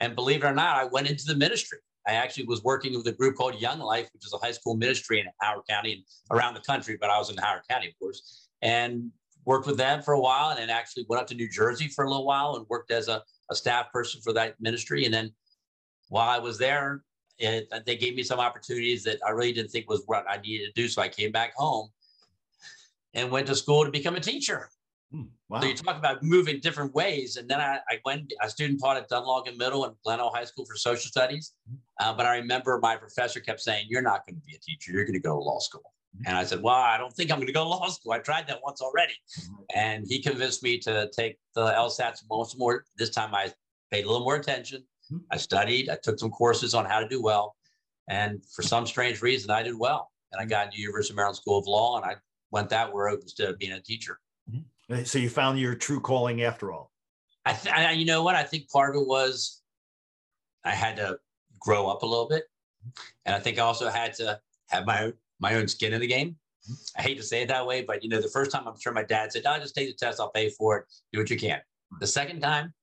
And 0.00 0.14
believe 0.14 0.42
it 0.42 0.46
or 0.46 0.54
not, 0.54 0.76
I 0.76 0.84
went 0.84 1.10
into 1.10 1.24
the 1.26 1.34
ministry. 1.34 1.78
I 2.06 2.12
actually 2.12 2.46
was 2.46 2.62
working 2.64 2.96
with 2.96 3.06
a 3.06 3.12
group 3.12 3.36
called 3.36 3.60
Young 3.60 3.78
Life, 3.78 4.08
which 4.14 4.24
is 4.24 4.32
a 4.32 4.38
high 4.38 4.52
school 4.52 4.76
ministry 4.76 5.20
in 5.20 5.26
Howard 5.40 5.64
County 5.68 5.92
and 5.92 6.02
around 6.30 6.54
the 6.54 6.60
country, 6.60 6.96
but 6.98 7.10
I 7.10 7.18
was 7.18 7.28
in 7.28 7.36
Howard 7.36 7.62
County, 7.68 7.88
of 7.88 7.98
course, 7.98 8.48
and 8.62 9.10
worked 9.44 9.66
with 9.66 9.76
them 9.76 10.02
for 10.02 10.14
a 10.14 10.20
while 10.20 10.50
and 10.50 10.58
then 10.58 10.70
actually 10.70 11.04
went 11.08 11.20
up 11.20 11.26
to 11.28 11.34
New 11.34 11.48
Jersey 11.48 11.88
for 11.88 12.04
a 12.04 12.08
little 12.08 12.24
while 12.24 12.56
and 12.56 12.66
worked 12.68 12.90
as 12.90 13.08
a, 13.08 13.22
a 13.50 13.54
staff 13.54 13.92
person 13.92 14.20
for 14.22 14.32
that 14.32 14.54
ministry. 14.60 15.04
And 15.04 15.12
then 15.12 15.32
while 16.10 16.28
I 16.28 16.38
was 16.38 16.58
there, 16.58 17.02
it, 17.38 17.72
they 17.86 17.96
gave 17.96 18.14
me 18.14 18.22
some 18.22 18.38
opportunities 18.38 19.02
that 19.04 19.18
I 19.26 19.30
really 19.30 19.52
didn't 19.52 19.70
think 19.70 19.88
was 19.88 20.02
what 20.06 20.24
I 20.28 20.36
needed 20.38 20.74
to 20.74 20.82
do. 20.82 20.88
So 20.88 21.00
I 21.00 21.08
came 21.08 21.32
back 21.32 21.54
home 21.54 21.88
and 23.14 23.30
went 23.30 23.46
to 23.46 23.54
school 23.54 23.84
to 23.84 23.90
become 23.90 24.16
a 24.16 24.20
teacher. 24.20 24.68
Hmm, 25.12 25.22
wow. 25.48 25.60
So 25.60 25.68
you 25.68 25.74
talk 25.74 25.96
about 25.96 26.22
moving 26.22 26.60
different 26.60 26.94
ways. 26.94 27.36
And 27.36 27.48
then 27.48 27.60
I, 27.60 27.78
I 27.88 27.98
went, 28.04 28.32
I 28.40 28.48
student 28.48 28.80
taught 28.80 28.96
at 28.96 29.08
Dunloggin 29.08 29.56
Middle 29.56 29.84
and 29.84 29.94
Glenelg 30.04 30.34
High 30.34 30.44
School 30.44 30.66
for 30.66 30.76
social 30.76 31.08
studies. 31.08 31.54
Hmm. 31.68 31.76
Uh, 32.00 32.12
but 32.12 32.26
I 32.26 32.36
remember 32.36 32.78
my 32.82 32.96
professor 32.96 33.40
kept 33.40 33.60
saying, 33.60 33.86
You're 33.88 34.02
not 34.02 34.26
going 34.26 34.36
to 34.36 34.46
be 34.46 34.54
a 34.54 34.60
teacher, 34.60 34.92
you're 34.92 35.04
going 35.04 35.14
to 35.14 35.20
go 35.20 35.36
to 35.36 35.42
law 35.42 35.60
school. 35.60 35.94
Hmm. 36.16 36.24
And 36.26 36.36
I 36.36 36.44
said, 36.44 36.60
Well, 36.62 36.74
I 36.74 36.98
don't 36.98 37.12
think 37.12 37.30
I'm 37.30 37.38
going 37.38 37.46
to 37.46 37.52
go 37.52 37.64
to 37.64 37.68
law 37.68 37.88
school. 37.88 38.12
I 38.12 38.18
tried 38.18 38.48
that 38.48 38.60
once 38.62 38.80
already. 38.80 39.14
And 39.74 40.06
he 40.08 40.20
convinced 40.20 40.62
me 40.62 40.78
to 40.80 41.08
take 41.16 41.38
the 41.54 41.70
LSATs 41.72 42.24
most 42.28 42.58
more. 42.58 42.84
This 42.98 43.10
time 43.10 43.34
I 43.34 43.52
paid 43.90 44.04
a 44.04 44.08
little 44.08 44.24
more 44.24 44.36
attention 44.36 44.84
Mm-hmm. 45.12 45.24
I 45.30 45.36
studied, 45.36 45.88
I 45.88 45.96
took 46.02 46.18
some 46.18 46.30
courses 46.30 46.74
on 46.74 46.84
how 46.84 47.00
to 47.00 47.08
do 47.08 47.22
well. 47.22 47.56
And 48.08 48.42
for 48.54 48.62
some 48.62 48.86
strange 48.86 49.22
reason, 49.22 49.50
I 49.50 49.62
did 49.62 49.78
well. 49.78 50.10
And 50.32 50.40
I 50.40 50.44
mm-hmm. 50.44 50.50
got 50.50 50.66
into 50.66 50.78
University 50.78 51.12
of 51.12 51.16
Maryland 51.16 51.36
School 51.36 51.58
of 51.58 51.66
Law 51.66 51.96
and 51.96 52.04
I 52.04 52.16
went 52.50 52.68
that 52.70 52.92
route 52.94 53.20
instead 53.22 53.48
of 53.48 53.58
being 53.58 53.72
a 53.72 53.80
teacher. 53.80 54.18
Mm-hmm. 54.50 55.04
So 55.04 55.18
you 55.18 55.28
found 55.28 55.58
your 55.58 55.74
true 55.74 56.00
calling 56.00 56.42
after 56.42 56.72
all. 56.72 56.90
I, 57.46 57.52
th- 57.52 57.74
I, 57.74 57.92
you 57.92 58.04
know 58.04 58.22
what? 58.22 58.34
I 58.34 58.42
think 58.42 58.68
part 58.70 58.94
of 58.94 59.02
it 59.02 59.08
was 59.08 59.62
I 60.64 60.70
had 60.70 60.96
to 60.96 61.18
grow 61.58 61.86
up 61.86 62.02
a 62.02 62.06
little 62.06 62.28
bit, 62.28 62.44
mm-hmm. 62.86 63.02
and 63.24 63.34
I 63.34 63.38
think 63.38 63.58
I 63.58 63.62
also 63.62 63.88
had 63.88 64.14
to 64.14 64.38
have 64.68 64.86
my 64.86 65.12
my 65.38 65.54
own 65.54 65.68
skin 65.68 65.92
in 65.92 66.00
the 66.00 66.06
game. 66.06 66.36
I 66.96 67.02
hate 67.02 67.16
to 67.16 67.22
say 67.22 67.42
it 67.42 67.48
that 67.48 67.66
way, 67.66 67.82
but 67.82 68.02
you 68.02 68.08
know, 68.10 68.20
the 68.20 68.28
first 68.28 68.50
time 68.50 68.68
I'm 68.68 68.78
sure 68.78 68.92
my 68.92 69.02
dad 69.02 69.32
said, 69.32 69.46
"I 69.46 69.56
"No, 69.56 69.62
just 69.62 69.74
take 69.74 69.88
the 69.88 69.94
test. 69.94 70.20
I'll 70.20 70.30
pay 70.30 70.50
for 70.50 70.78
it. 70.78 70.84
Do 71.12 71.20
what 71.20 71.30
you 71.30 71.38
can." 71.38 71.60
The 71.98 72.06
second 72.06 72.40
time, 72.40 72.74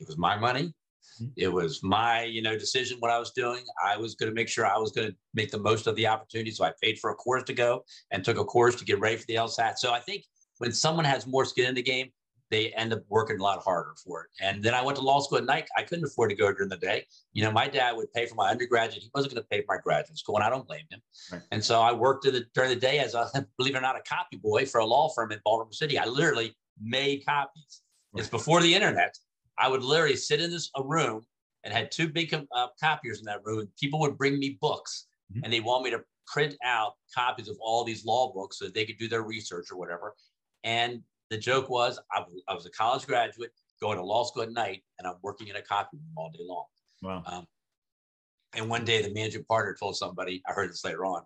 it 0.00 0.06
was 0.08 0.18
my 0.18 0.36
money. 0.36 0.74
Mm-hmm. 1.20 1.32
It 1.36 1.52
was 1.52 1.82
my, 1.82 2.24
you 2.24 2.42
know, 2.42 2.56
decision 2.58 2.98
what 3.00 3.10
I 3.10 3.18
was 3.18 3.32
doing. 3.32 3.62
I 3.84 3.96
was 3.96 4.14
going 4.14 4.30
to 4.30 4.34
make 4.34 4.48
sure 4.48 4.66
I 4.66 4.78
was 4.78 4.92
going 4.92 5.08
to 5.08 5.16
make 5.34 5.50
the 5.50 5.58
most 5.58 5.86
of 5.86 5.96
the 5.96 6.06
opportunity. 6.06 6.50
So 6.50 6.64
I 6.64 6.72
paid 6.82 6.98
for 6.98 7.10
a 7.10 7.14
course 7.14 7.44
to 7.44 7.52
go 7.52 7.84
and 8.10 8.24
took 8.24 8.38
a 8.38 8.44
course 8.44 8.76
to 8.76 8.84
get 8.84 9.00
ready 9.00 9.16
for 9.16 9.26
the 9.26 9.34
LSAT. 9.34 9.78
So 9.78 9.92
I 9.92 10.00
think 10.00 10.24
when 10.58 10.72
someone 10.72 11.04
has 11.04 11.26
more 11.26 11.44
skin 11.44 11.66
in 11.66 11.74
the 11.74 11.82
game, 11.82 12.10
they 12.50 12.72
end 12.72 12.92
up 12.92 13.02
working 13.08 13.38
a 13.38 13.42
lot 13.42 13.62
harder 13.62 13.94
for 14.04 14.22
it. 14.24 14.30
And 14.40 14.62
then 14.62 14.74
I 14.74 14.82
went 14.82 14.96
to 14.98 15.04
law 15.04 15.20
school 15.20 15.38
at 15.38 15.44
night. 15.44 15.68
I 15.76 15.82
couldn't 15.82 16.04
afford 16.04 16.30
to 16.30 16.36
go 16.36 16.52
during 16.52 16.68
the 16.68 16.76
day. 16.76 17.06
You 17.32 17.44
know, 17.44 17.52
my 17.52 17.68
dad 17.68 17.96
would 17.96 18.12
pay 18.12 18.26
for 18.26 18.34
my 18.34 18.50
undergraduate. 18.50 19.02
He 19.02 19.10
wasn't 19.14 19.34
going 19.34 19.42
to 19.42 19.48
pay 19.48 19.60
for 19.60 19.76
my 19.76 19.80
graduate 19.80 20.18
school, 20.18 20.36
and 20.36 20.44
I 20.44 20.50
don't 20.50 20.66
blame 20.66 20.84
him. 20.90 21.00
Right. 21.32 21.42
And 21.52 21.64
so 21.64 21.80
I 21.80 21.92
worked 21.92 22.24
the, 22.24 22.44
during 22.54 22.70
the 22.70 22.76
day 22.76 22.98
as 22.98 23.14
a, 23.14 23.30
believe 23.56 23.74
it 23.74 23.78
or 23.78 23.82
not, 23.82 23.96
a 23.96 24.02
copy 24.02 24.36
boy 24.36 24.66
for 24.66 24.80
a 24.80 24.84
law 24.84 25.08
firm 25.10 25.30
in 25.30 25.38
Baltimore 25.44 25.72
City. 25.72 25.96
I 25.96 26.06
literally 26.06 26.56
made 26.82 27.24
copies. 27.24 27.82
Right. 28.12 28.20
It's 28.20 28.28
before 28.28 28.60
the 28.60 28.74
internet. 28.74 29.16
I 29.60 29.68
would 29.68 29.82
literally 29.82 30.16
sit 30.16 30.40
in 30.40 30.50
this 30.50 30.70
a 30.76 30.82
room 30.82 31.22
and 31.64 31.72
had 31.72 31.90
two 31.92 32.08
big 32.08 32.34
uh, 32.34 32.66
copiers 32.82 33.18
in 33.18 33.26
that 33.26 33.44
room. 33.44 33.68
People 33.78 34.00
would 34.00 34.16
bring 34.16 34.38
me 34.38 34.58
books, 34.60 35.06
mm-hmm. 35.32 35.44
and 35.44 35.52
they 35.52 35.60
want 35.60 35.84
me 35.84 35.90
to 35.90 36.00
print 36.26 36.56
out 36.64 36.94
copies 37.14 37.48
of 37.48 37.56
all 37.60 37.84
these 37.84 38.04
law 38.04 38.32
books 38.32 38.58
so 38.58 38.64
that 38.64 38.74
they 38.74 38.84
could 38.86 38.98
do 38.98 39.08
their 39.08 39.22
research 39.22 39.66
or 39.70 39.76
whatever. 39.76 40.14
And 40.64 41.02
the 41.28 41.38
joke 41.38 41.68
was, 41.68 42.00
I, 42.12 42.24
I 42.48 42.54
was 42.54 42.66
a 42.66 42.70
college 42.70 43.06
graduate 43.06 43.50
going 43.80 43.98
to 43.98 44.04
law 44.04 44.24
school 44.24 44.42
at 44.42 44.52
night, 44.52 44.82
and 44.98 45.06
I'm 45.06 45.16
working 45.22 45.48
in 45.48 45.56
a 45.56 45.62
copy 45.62 45.96
room 45.96 46.12
all 46.16 46.30
day 46.30 46.44
long. 46.46 46.64
Wow. 47.02 47.22
Um, 47.26 47.46
and 48.54 48.68
one 48.68 48.84
day, 48.84 49.02
the 49.02 49.12
managing 49.12 49.44
partner 49.44 49.76
told 49.78 49.96
somebody, 49.96 50.42
I 50.48 50.52
heard 50.52 50.70
this 50.70 50.84
later 50.84 51.04
on, 51.04 51.22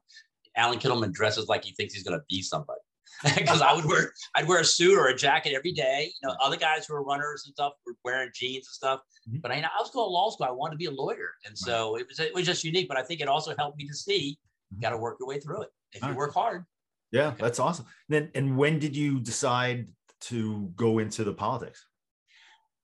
Allan 0.57 0.79
Kittleman 0.79 1.13
dresses 1.13 1.49
like 1.49 1.65
he 1.65 1.73
thinks 1.73 1.95
he's 1.95 2.05
going 2.05 2.19
to 2.19 2.25
be 2.29 2.43
somebody. 2.43 2.81
Because 3.37 3.63
I 3.63 3.73
would 3.73 3.85
wear, 3.87 4.13
I'd 4.35 4.47
wear 4.47 4.61
a 4.61 4.65
suit 4.65 4.99
or 4.99 5.07
a 5.07 5.17
jacket 5.17 5.55
every 5.55 5.73
day. 5.73 6.11
You 6.23 6.29
know, 6.29 6.37
other 6.43 6.57
guys 6.57 6.87
who 6.87 6.95
were 6.95 7.03
runners 7.03 7.45
and 7.47 7.55
stuff 7.55 7.73
were 7.87 7.95
wearing 8.05 8.31
jeans 8.35 8.67
and 8.67 8.75
stuff. 8.75 9.01
Mm-hmm. 9.29 9.39
But 9.41 9.51
I, 9.51 9.55
I 9.57 9.81
was 9.81 9.91
going 9.91 10.07
to 10.07 10.11
law 10.11 10.31
school. 10.31 10.47
I 10.47 10.51
wanted 10.51 10.73
to 10.73 10.79
be 10.79 10.87
a 10.87 10.91
lawyer, 10.91 11.31
and 11.47 11.57
so 11.57 11.95
right. 11.95 12.03
it 12.03 12.09
was 12.09 12.21
it 12.21 12.35
was 12.35 12.45
just 12.45 12.65
unique. 12.65 12.89
But 12.89 12.99
I 12.99 13.03
think 13.03 13.21
it 13.21 13.29
also 13.29 13.55
helped 13.57 13.79
me 13.79 13.87
to 13.87 13.95
see 13.95 14.39
you 14.75 14.81
got 14.81 14.91
to 14.91 14.99
work 14.99 15.17
your 15.21 15.29
way 15.29 15.41
through 15.41 15.63
it 15.63 15.71
if 15.93 16.03
All 16.03 16.11
you 16.11 16.17
work 16.17 16.35
hard. 16.35 16.65
Yeah, 17.13 17.29
okay. 17.29 17.37
that's 17.41 17.61
awesome. 17.61 17.87
Then, 18.09 18.31
and 18.35 18.57
when 18.57 18.79
did 18.79 18.97
you 18.97 19.21
decide 19.21 19.87
to 20.23 20.73
go 20.75 20.99
into 20.99 21.25
the 21.25 21.33
politics? 21.33 21.87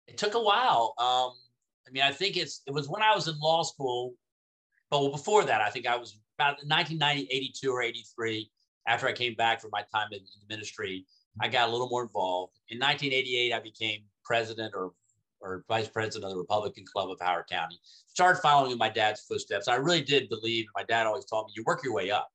It 0.07 0.19
took 0.19 0.35
a 0.35 0.41
while. 0.41 0.95
Um, 0.99 1.33
I 1.87 1.91
mean, 1.91 2.03
I 2.03 2.13
think 2.13 2.37
it's 2.37 2.63
it 2.67 2.73
was 2.73 2.89
when 2.89 3.03
I 3.03 3.15
was 3.15 3.29
in 3.29 3.39
law 3.41 3.63
school, 3.63 4.15
but 4.91 5.11
before 5.11 5.45
that, 5.45 5.61
I 5.61 5.71
think 5.71 5.87
I 5.87 5.97
was 5.97 6.19
about 6.39 6.59
1990, 6.65 7.29
82 7.31 7.71
or 7.71 7.83
83. 7.83 8.51
After 8.87 9.07
I 9.07 9.13
came 9.13 9.35
back 9.35 9.61
from 9.61 9.71
my 9.73 9.83
time 9.93 10.09
in, 10.13 10.21
the 10.21 10.55
ministry, 10.55 11.07
I 11.41 11.49
got 11.49 11.69
a 11.69 11.73
little 11.73 11.89
more 11.89 12.03
involved. 12.03 12.55
In 12.69 12.79
1988, 12.79 13.53
I 13.53 13.61
became 13.61 14.01
president 14.25 14.75
or 14.75 14.93
or 15.43 15.65
vice 15.69 15.89
president 15.89 16.25
of 16.25 16.31
the 16.33 16.39
Republican 16.39 16.85
Club 16.85 17.11
of 17.11 17.19
Howard 17.19 17.47
County. 17.51 17.81
Started 18.07 18.41
following 18.41 18.73
in 18.73 18.79
my 18.79 18.91
dad's 18.91 19.23
footsteps. 19.23 19.69
I 19.69 19.77
really 19.77 20.03
did 20.03 20.29
believe. 20.29 20.67
My 20.77 20.85
dad 20.85 21.07
always 21.07 21.25
taught 21.25 21.47
me, 21.47 21.55
you 21.57 21.65
work 21.67 21.83
your 21.83 21.95
way 21.95 22.11
up. 22.11 22.29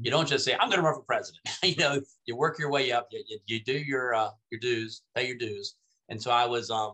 You 0.00 0.10
don't 0.10 0.28
just 0.28 0.44
say, 0.44 0.54
"I'm 0.54 0.68
going 0.68 0.78
to 0.78 0.82
run 0.82 0.94
for 0.94 1.02
president." 1.02 1.42
you 1.62 1.76
know, 1.76 2.00
you 2.24 2.36
work 2.36 2.58
your 2.58 2.70
way 2.70 2.92
up. 2.92 3.08
You, 3.10 3.22
you, 3.26 3.38
you 3.46 3.60
do 3.62 3.76
your 3.78 4.14
uh, 4.14 4.30
your 4.50 4.60
dues, 4.60 5.02
pay 5.14 5.26
your 5.26 5.36
dues. 5.36 5.74
And 6.08 6.20
so 6.22 6.30
I 6.30 6.46
was 6.46 6.70
um, 6.70 6.92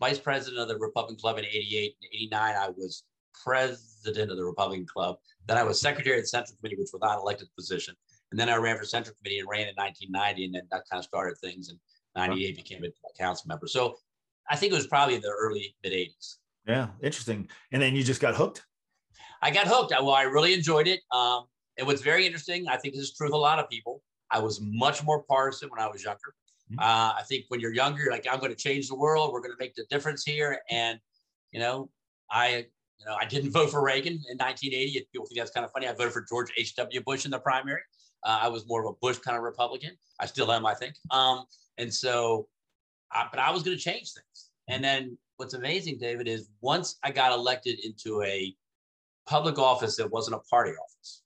vice 0.00 0.18
president 0.18 0.60
of 0.60 0.68
the 0.68 0.78
Republican 0.78 1.16
Club 1.16 1.38
in 1.38 1.44
'88 1.44 1.96
and 2.00 2.10
'89. 2.14 2.54
I 2.56 2.68
was 2.70 3.04
president 3.44 4.30
of 4.30 4.36
the 4.36 4.44
Republican 4.44 4.86
Club. 4.86 5.18
Then 5.46 5.58
I 5.58 5.62
was 5.62 5.80
secretary 5.80 6.16
of 6.16 6.24
the 6.24 6.28
Central 6.28 6.56
Committee, 6.56 6.76
which 6.76 6.90
was 6.92 7.00
not 7.02 7.16
an 7.16 7.20
elected 7.20 7.48
position. 7.54 7.94
And 8.30 8.40
then 8.40 8.48
I 8.48 8.56
ran 8.56 8.76
for 8.76 8.84
Central 8.84 9.14
Committee 9.16 9.38
and 9.38 9.48
ran 9.48 9.68
in 9.68 9.74
1990, 9.76 10.44
and 10.46 10.54
then 10.54 10.62
that 10.70 10.82
kind 10.90 10.98
of 10.98 11.04
started 11.04 11.38
things. 11.38 11.68
And 11.68 11.78
'98 12.16 12.56
became 12.56 12.84
a 12.84 13.18
council 13.18 13.48
member. 13.48 13.66
So 13.66 13.96
I 14.50 14.56
think 14.56 14.72
it 14.72 14.76
was 14.76 14.86
probably 14.86 15.18
the 15.18 15.32
early 15.38 15.74
mid 15.82 15.92
80s. 15.92 16.36
Yeah, 16.66 16.88
interesting. 17.02 17.48
And 17.72 17.80
then 17.80 17.94
you 17.94 18.02
just 18.02 18.20
got 18.20 18.34
hooked. 18.34 18.64
I 19.42 19.50
got 19.50 19.66
hooked. 19.66 19.92
Well, 19.92 20.10
I 20.10 20.22
really 20.22 20.54
enjoyed 20.54 20.88
it. 20.88 21.00
Um, 21.12 21.44
and 21.78 21.86
what's 21.86 22.02
very 22.02 22.26
interesting, 22.26 22.66
I 22.68 22.76
think 22.76 22.94
this 22.94 23.02
is 23.02 23.14
true 23.14 23.28
of 23.28 23.34
a 23.34 23.36
lot 23.36 23.58
of 23.58 23.68
people. 23.68 24.02
I 24.30 24.40
was 24.40 24.60
much 24.60 25.04
more 25.04 25.22
partisan 25.22 25.68
when 25.68 25.78
I 25.78 25.86
was 25.86 26.02
younger. 26.02 26.34
Mm-hmm. 26.72 26.80
Uh, 26.80 27.12
I 27.18 27.22
think 27.28 27.44
when 27.48 27.60
you're 27.60 27.72
younger, 27.72 28.02
you're 28.02 28.12
like, 28.12 28.26
I'm 28.30 28.40
going 28.40 28.50
to 28.50 28.56
change 28.56 28.88
the 28.88 28.96
world. 28.96 29.32
We're 29.32 29.40
going 29.40 29.52
to 29.52 29.58
make 29.58 29.74
the 29.74 29.84
difference 29.90 30.24
here. 30.24 30.58
And, 30.70 30.98
you 31.52 31.60
know, 31.60 31.90
I, 32.30 32.66
you 32.98 33.06
know, 33.06 33.14
I 33.14 33.24
didn't 33.24 33.52
vote 33.52 33.70
for 33.70 33.82
Reagan 33.82 34.14
in 34.14 34.38
1980. 34.38 35.06
People 35.12 35.26
think 35.26 35.38
that's 35.38 35.52
kind 35.52 35.64
of 35.64 35.70
funny. 35.70 35.86
I 35.86 35.92
voted 35.92 36.12
for 36.12 36.24
George 36.28 36.50
H.W. 36.56 37.02
Bush 37.02 37.24
in 37.24 37.30
the 37.30 37.38
primary. 37.38 37.82
Uh, 38.26 38.40
I 38.42 38.48
was 38.48 38.66
more 38.66 38.84
of 38.84 38.90
a 38.90 38.96
Bush 39.00 39.18
kind 39.18 39.36
of 39.36 39.42
Republican. 39.44 39.92
I 40.20 40.26
still 40.26 40.50
am, 40.52 40.66
I 40.66 40.74
think. 40.74 40.94
Um, 41.10 41.44
and 41.78 41.92
so, 41.92 42.48
I, 43.12 43.26
but 43.30 43.38
I 43.38 43.50
was 43.50 43.62
going 43.62 43.76
to 43.76 43.82
change 43.82 44.12
things. 44.12 44.50
And 44.68 44.82
then 44.82 45.16
what's 45.36 45.54
amazing, 45.54 45.98
David, 45.98 46.26
is 46.26 46.50
once 46.60 46.98
I 47.04 47.12
got 47.12 47.32
elected 47.32 47.78
into 47.84 48.22
a 48.22 48.54
public 49.26 49.58
office 49.58 49.96
that 49.96 50.10
wasn't 50.10 50.36
a 50.36 50.40
party 50.50 50.72
office, 50.72 51.22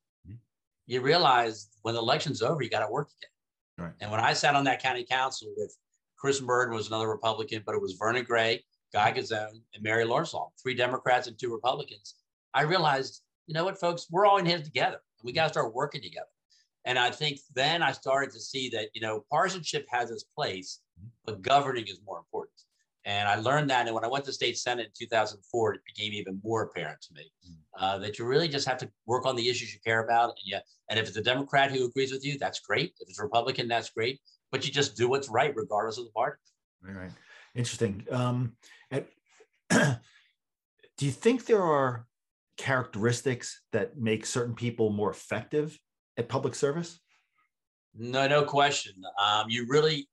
you 0.87 1.01
realize 1.01 1.69
when 1.83 1.95
the 1.95 2.01
election's 2.01 2.43
over, 2.43 2.63
you 2.63 2.69
got 2.69 2.85
to 2.85 2.93
work 2.93 3.09
again. 3.19 3.87
Right. 3.87 3.95
And 4.01 4.11
when 4.11 4.21
I 4.21 4.35
sat 4.35 4.55
on 4.55 4.65
that 4.65 4.83
county 4.83 5.07
council 5.09 5.49
with 5.57 5.75
Chris 6.19 6.41
Merdon 6.41 6.75
was 6.75 6.89
another 6.89 7.09
Republican, 7.09 7.63
but 7.65 7.75
it 7.75 7.81
was 7.81 7.95
Vernon 7.95 8.25
Gray, 8.25 8.63
Guy 8.93 9.13
Guzzone, 9.13 9.63
and 9.73 9.83
Mary 9.83 10.05
Lorsung 10.05 10.49
three 10.63 10.75
Democrats 10.75 11.29
and 11.29 11.39
two 11.39 11.51
Republicans. 11.53 12.17
I 12.53 12.63
realized, 12.63 13.23
you 13.47 13.55
know 13.55 13.65
what, 13.65 13.79
folks, 13.79 14.07
we're 14.11 14.27
all 14.27 14.39
in 14.39 14.45
here 14.45 14.61
together. 14.61 15.01
And 15.21 15.25
we 15.25 15.33
got 15.33 15.45
to 15.45 15.49
start 15.51 15.73
working 15.75 16.03
together. 16.03 16.27
And 16.85 16.99
I 16.99 17.11
think 17.11 17.41
then 17.55 17.83
I 17.83 17.93
started 17.93 18.33
to 18.33 18.41
see 18.41 18.69
that, 18.71 18.89
you 18.95 19.01
know, 19.01 19.25
partisanship 19.31 19.87
has 19.91 20.11
its 20.11 20.25
place, 20.25 20.81
but 21.25 21.43
governing 21.43 21.85
is 21.87 22.01
more 22.05 22.19
important. 22.19 22.55
And 23.05 23.29
I 23.29 23.37
learned 23.37 23.71
that. 23.71 23.87
And 23.87 23.95
when 23.95 24.05
I 24.05 24.09
went 24.09 24.25
to 24.27 24.33
state 24.33 24.59
senate 24.59 24.87
in 24.87 25.07
2004, 25.07 25.75
it 25.75 25.81
became 25.87 26.13
even 26.13 26.41
more 26.45 26.63
apparent 26.63 27.01
to 27.03 27.15
me 27.15 27.33
hmm. 27.47 27.55
uh, 27.79 27.99
that 27.99 28.19
you 28.19 28.27
really 28.27 28.49
just 28.49 28.69
have 28.69 28.79
to 28.79 28.91
work 29.07 29.27
on 29.27 29.37
the 29.37 29.49
issues 29.49 29.73
you 29.73 29.81
care 29.85 30.05
about. 30.05 30.31
And 30.31 30.45
yeah, 30.45 30.61
and 30.89 30.99
if 30.99 31.09
it's 31.09 31.17
a 31.17 31.23
Democrat 31.23 31.71
who 31.71 31.87
agrees 31.87 32.13
with 32.13 32.25
you, 32.25 32.39
that's 32.39 32.61
great. 32.61 32.93
If 33.01 33.09
it's 33.09 33.19
a 33.19 33.23
Republican, 33.23 33.69
that's 33.69 33.91
great. 33.91 34.21
But 34.53 34.67
you 34.67 34.73
just 34.73 34.97
do 34.97 35.09
what's 35.09 35.29
right, 35.29 35.55
regardless 35.55 35.99
of 35.99 36.05
the 36.05 36.11
party. 36.11 36.37
Right. 36.83 36.97
right. 36.97 37.11
Interesting. 37.55 38.07
Um, 38.11 38.57
at, 38.91 39.07
do 39.71 41.07
you 41.07 41.11
think 41.11 41.47
there 41.47 41.63
are 41.63 42.07
characteristics 42.57 43.63
that 43.73 43.97
make 43.97 44.27
certain 44.27 44.55
people 44.55 44.91
more 44.91 45.11
effective 45.11 45.79
at 46.21 46.29
public 46.29 46.55
service? 46.55 47.01
No, 47.95 48.29
no 48.29 48.45
question. 48.45 48.95
Um, 49.21 49.47
you 49.49 49.67
really, 49.69 50.09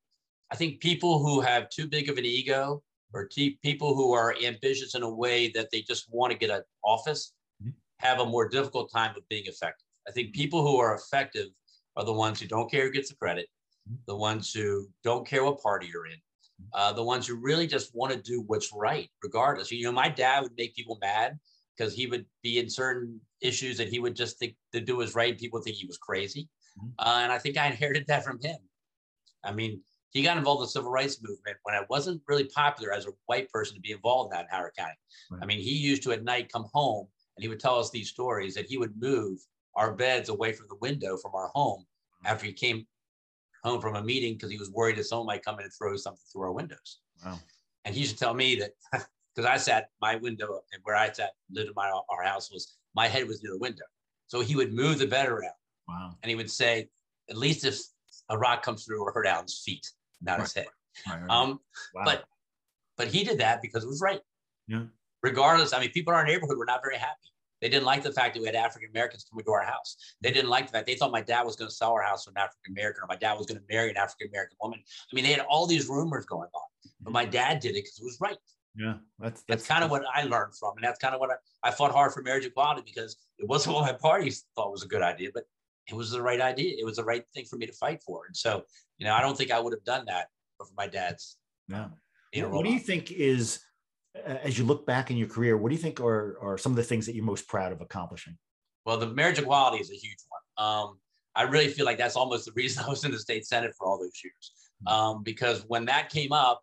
I 0.52 0.56
think 0.56 0.80
people 0.80 1.20
who 1.20 1.42
have 1.42 1.70
too 1.70 1.88
big 1.88 2.10
of 2.10 2.18
an 2.18 2.26
ego 2.26 2.82
or 3.14 3.28
t- 3.28 3.60
people 3.62 3.96
who 3.96 4.14
are 4.14 4.36
ambitious 4.44 4.96
in 4.96 5.04
a 5.04 5.14
way 5.14 5.50
that 5.50 5.70
they 5.72 5.82
just 5.82 6.08
want 6.10 6.32
to 6.32 6.38
get 6.38 6.50
an 6.50 6.64
office 6.84 7.34
mm-hmm. 7.62 7.72
have 8.00 8.20
a 8.20 8.26
more 8.26 8.50
difficult 8.50 8.92
time 8.92 9.16
of 9.16 9.28
being 9.30 9.46
effective. 9.46 9.86
I 10.08 10.12
think 10.12 10.34
people 10.34 10.64
who 10.64 10.80
are 10.80 10.96
effective 10.96 11.48
are 11.96 12.06
the 12.06 12.14
ones 12.14 12.40
who 12.40 12.48
don't 12.48 12.72
care 12.72 12.86
who 12.86 12.92
gets 12.92 13.10
the 13.10 13.16
credit, 13.16 13.48
mm-hmm. 13.88 13.98
the 14.08 14.16
ones 14.16 14.52
who 14.52 14.90
don't 15.04 15.28
care 15.28 15.44
what 15.44 15.62
party 15.62 15.88
you're 15.92 16.08
in, 16.08 16.14
mm-hmm. 16.14 16.70
uh, 16.74 16.94
the 16.94 17.04
ones 17.04 17.28
who 17.28 17.36
really 17.36 17.68
just 17.68 17.94
want 17.94 18.12
to 18.12 18.20
do 18.20 18.44
what's 18.48 18.72
right, 18.74 19.10
regardless. 19.24 19.72
You 19.72 19.84
know, 19.84 19.92
my 19.92 20.10
dad 20.10 20.42
would 20.42 20.58
make 20.58 20.76
people 20.76 20.98
mad 21.00 21.38
because 21.78 21.94
he 21.94 22.08
would 22.08 22.26
be 22.44 22.60
in 22.60 22.70
certain 22.70 23.20
issues 23.42 23.78
that 23.78 23.90
he 23.90 24.00
would 24.00 24.16
just 24.16 24.40
think 24.40 24.56
to 24.74 24.80
do 24.80 24.98
was 24.98 25.16
right. 25.16 25.38
People 25.38 25.62
think 25.62 25.76
he 25.76 25.86
was 25.86 25.98
crazy. 25.98 26.50
Uh, 27.00 27.20
and 27.24 27.32
I 27.32 27.38
think 27.38 27.58
I 27.58 27.68
inherited 27.68 28.06
that 28.08 28.24
from 28.24 28.40
him. 28.42 28.58
I 29.44 29.52
mean, 29.52 29.82
he 30.12 30.24
got 30.24 30.38
involved 30.38 30.62
in 30.62 30.66
the 30.66 30.70
civil 30.70 30.92
rights 30.92 31.22
movement 31.22 31.58
when 31.64 31.76
it 31.76 31.86
wasn't 31.90 32.22
really 32.28 32.46
popular 32.46 32.94
as 32.94 33.06
a 33.06 33.12
white 33.26 33.50
person 33.50 33.76
to 33.76 33.82
be 33.82 33.92
involved 33.92 34.32
in 34.32 34.38
that 34.38 34.46
in 34.46 34.56
Howard 34.56 34.74
County. 34.78 34.94
Right. 35.32 35.40
I 35.44 35.46
mean, 35.46 35.60
he 35.60 35.72
used 35.72 36.04
to 36.04 36.12
at 36.12 36.24
night 36.24 36.52
come 36.52 36.68
home 36.74 37.08
and 37.36 37.44
he 37.44 37.50
would 37.50 37.60
tell 37.60 37.80
us 37.80 37.90
these 37.90 38.10
stories 38.10 38.56
that 38.56 38.66
he 38.66 38.78
would 38.78 39.00
move 39.00 39.40
our 39.76 39.94
beds 39.94 40.30
away 40.30 40.54
from 40.54 40.68
the 40.70 40.76
window 40.76 41.18
from 41.18 41.36
our 41.36 41.50
home 41.54 41.86
after 42.26 42.46
he 42.46 42.54
came 42.54 42.86
home 43.64 43.80
from 43.80 43.96
a 43.96 44.04
meeting 44.04 44.34
because 44.34 44.50
he 44.50 44.58
was 44.58 44.72
worried 44.72 44.96
that 44.98 45.06
someone 45.06 45.28
might 45.28 45.46
come 45.46 45.60
in 45.60 45.66
and 45.66 45.74
throw 45.74 45.96
something 45.96 46.22
through 46.32 46.44
our 46.44 46.54
windows. 46.54 47.00
Wow. 47.24 47.40
And 47.86 47.94
he 47.94 48.02
used 48.02 48.14
to 48.14 48.20
tell 48.20 48.34
me 48.34 48.56
that 48.56 48.72
because 49.38 49.50
I 49.50 49.58
sat 49.58 49.90
my 50.02 50.16
window 50.16 50.62
and 50.74 50.82
where 50.84 50.96
I 50.96 51.12
sat 51.12 51.32
lived 51.52 51.68
in 51.68 51.74
my 51.76 51.92
our 52.10 52.24
house 52.24 52.52
was 52.52 52.76
my 52.96 53.08
head 53.08 53.28
was 53.28 53.44
near 53.44 53.54
the 53.54 53.60
window. 53.60 53.86
So 54.26 54.42
he 54.42 54.56
would 54.56 54.74
move 54.74 54.98
the 54.98 55.06
bed 55.06 55.30
around. 55.30 55.54
Wow. 55.88 56.16
And 56.24 56.30
he 56.30 56.36
would 56.36 56.50
say, 56.50 56.90
at 57.30 57.38
least 57.38 57.64
if 57.64 57.80
a 58.30 58.38
rock 58.38 58.64
comes 58.64 58.84
through 58.84 59.04
or 59.04 59.12
hurt 59.12 59.28
Allan's 59.28 59.62
feet, 59.64 59.86
not 60.22 60.40
right. 60.40 60.42
his 60.42 60.54
head. 60.56 60.68
Right, 61.08 61.22
right. 61.22 61.30
Um, 61.30 61.60
wow. 61.94 62.02
But 62.04 62.26
but 62.98 63.08
he 63.10 63.24
did 63.24 63.38
that 63.38 63.62
because 63.62 63.84
it 63.84 63.88
was 63.88 64.02
right. 64.02 64.22
Yeah. 64.68 64.86
Regardless, 65.22 65.72
I 65.72 65.80
mean, 65.80 65.92
people 65.92 66.14
in 66.14 66.18
our 66.18 66.26
neighborhood 66.26 66.58
were 66.58 66.66
not 66.66 66.82
very 66.82 66.98
happy. 66.98 67.32
They 67.62 67.70
didn't 67.70 67.86
like 67.86 68.04
the 68.04 68.12
fact 68.12 68.34
that 68.34 68.40
we 68.40 68.48
had 68.48 68.56
African 68.56 68.90
Americans 68.90 69.26
coming 69.30 69.46
to 69.46 69.52
our 69.52 69.64
house. 69.64 69.98
They 70.22 70.32
didn't 70.32 70.50
like 70.50 70.68
the 70.68 70.74
fact 70.74 70.86
they 70.88 70.96
thought 70.96 71.12
my 71.12 71.22
dad 71.22 71.44
was 71.44 71.56
going 71.56 71.70
to 71.70 71.76
sell 71.76 71.92
our 71.92 72.04
house 72.04 72.26
to 72.26 72.32
an 72.32 72.38
African 72.38 72.74
American 72.74 73.04
or 73.04 73.08
my 73.08 73.16
dad 73.16 73.34
was 73.34 73.48
going 73.48 73.60
to 73.60 73.66
marry 73.70 73.90
an 73.90 73.98
African 73.98 74.28
American 74.30 74.58
woman. 74.62 74.80
I 74.80 75.16
mean, 75.16 75.24
they 75.24 75.32
had 75.32 75.42
all 75.42 75.66
these 75.66 75.88
rumors 75.88 76.26
going 76.26 76.50
on, 76.54 76.92
but 77.02 77.14
my 77.14 77.26
dad 77.26 77.60
did 77.60 77.70
it 77.70 77.84
because 77.84 78.00
it 78.00 78.04
was 78.04 78.18
right. 78.20 78.38
Yeah, 78.78 78.94
that's 79.18 79.42
that's, 79.42 79.44
that's 79.48 79.68
kind 79.68 79.84
of 79.84 79.90
what 79.90 80.04
I 80.14 80.24
learned 80.24 80.54
from, 80.56 80.74
and 80.76 80.84
that's 80.84 81.00
kind 81.00 81.14
of 81.14 81.20
what 81.20 81.32
I, 81.32 81.68
I 81.68 81.72
fought 81.72 81.92
hard 81.92 82.14
for 82.14 82.22
marriage 82.22 82.46
equality 82.46 82.84
because 82.86 83.18
it 83.40 83.48
wasn't 83.48 83.76
what 83.76 83.84
my 83.84 83.94
party 83.94 84.32
thought 84.56 84.72
was 84.72 84.84
a 84.84 84.88
good 84.88 85.02
idea, 85.02 85.30
but 85.34 85.44
it 85.90 85.96
was 85.96 86.12
the 86.12 86.22
right 86.22 86.42
idea. 86.42 86.76
It 86.78 86.86
was 86.86 86.98
the 86.98 87.04
right 87.04 87.24
thing 87.34 87.46
for 87.46 87.56
me 87.58 87.66
to 87.66 87.74
fight 87.74 88.04
for. 88.04 88.26
And 88.28 88.36
so, 88.36 88.64
you 88.98 89.06
know, 89.06 89.14
I 89.14 89.22
don't 89.22 89.38
think 89.38 89.52
I 89.52 89.60
would 89.60 89.74
have 89.74 89.84
done 89.84 90.06
that 90.08 90.28
for 90.58 90.68
my 90.78 90.88
dad's. 90.88 91.38
No. 91.68 91.90
You 92.34 92.50
what 92.50 92.66
do 92.66 92.72
you 92.72 92.80
think 92.80 93.12
is, 93.12 93.60
as 94.26 94.58
you 94.58 94.66
look 94.66 94.86
back 94.86 95.10
in 95.10 95.18
your 95.18 95.28
career, 95.28 95.58
what 95.58 95.70
do 95.70 95.76
you 95.76 95.82
think 95.82 96.00
are, 96.02 96.38
are 96.42 96.58
some 96.58 96.74
of 96.74 96.76
the 96.76 96.84
things 96.84 97.06
that 97.06 97.16
you're 97.16 97.24
most 97.24 97.48
proud 97.48 97.72
of 97.72 97.82
accomplishing? 97.82 98.38
Well, 98.86 98.98
the 98.98 99.08
marriage 99.08 99.40
equality 99.40 99.82
is 99.82 99.90
a 99.90 99.96
huge 99.96 100.20
one. 100.28 100.66
Um, 100.68 101.00
I 101.36 101.44
really 101.44 101.68
feel 101.70 101.86
like 101.86 101.98
that's 101.98 102.16
almost 102.16 102.46
the 102.46 102.52
reason 102.54 102.84
I 102.86 102.90
was 102.90 103.06
in 103.06 103.12
the 103.12 103.20
state 103.20 103.46
senate 103.46 103.74
for 103.78 103.88
all 103.88 103.98
those 103.98 104.22
years, 104.24 104.52
hmm. 104.82 104.88
um, 104.88 105.24
because 105.24 105.64
when 105.68 105.86
that 105.86 106.10
came 106.10 106.32
up, 106.32 106.62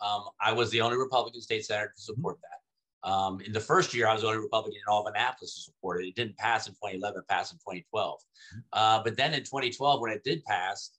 um, 0.00 0.24
I 0.40 0.52
was 0.52 0.70
the 0.70 0.80
only 0.80 0.96
Republican 0.96 1.40
state 1.40 1.64
senator 1.64 1.92
to 1.96 2.02
support 2.02 2.38
that. 2.42 3.08
Um, 3.08 3.40
in 3.42 3.52
the 3.52 3.60
first 3.60 3.92
year, 3.92 4.08
I 4.08 4.14
was 4.14 4.22
the 4.22 4.28
only 4.28 4.40
Republican 4.40 4.80
in 4.86 4.90
all 4.90 5.06
of 5.06 5.14
Annapolis 5.14 5.54
to 5.54 5.60
support 5.60 6.02
it. 6.02 6.08
It 6.08 6.14
didn't 6.14 6.38
pass 6.38 6.66
in 6.66 6.72
2011, 6.74 7.20
it 7.20 7.28
passed 7.28 7.52
in 7.52 7.58
2012. 7.58 8.18
Mm-hmm. 8.18 8.58
Uh, 8.72 9.02
but 9.02 9.16
then 9.16 9.34
in 9.34 9.40
2012, 9.40 10.00
when 10.00 10.10
it 10.10 10.24
did 10.24 10.42
pass, 10.44 10.90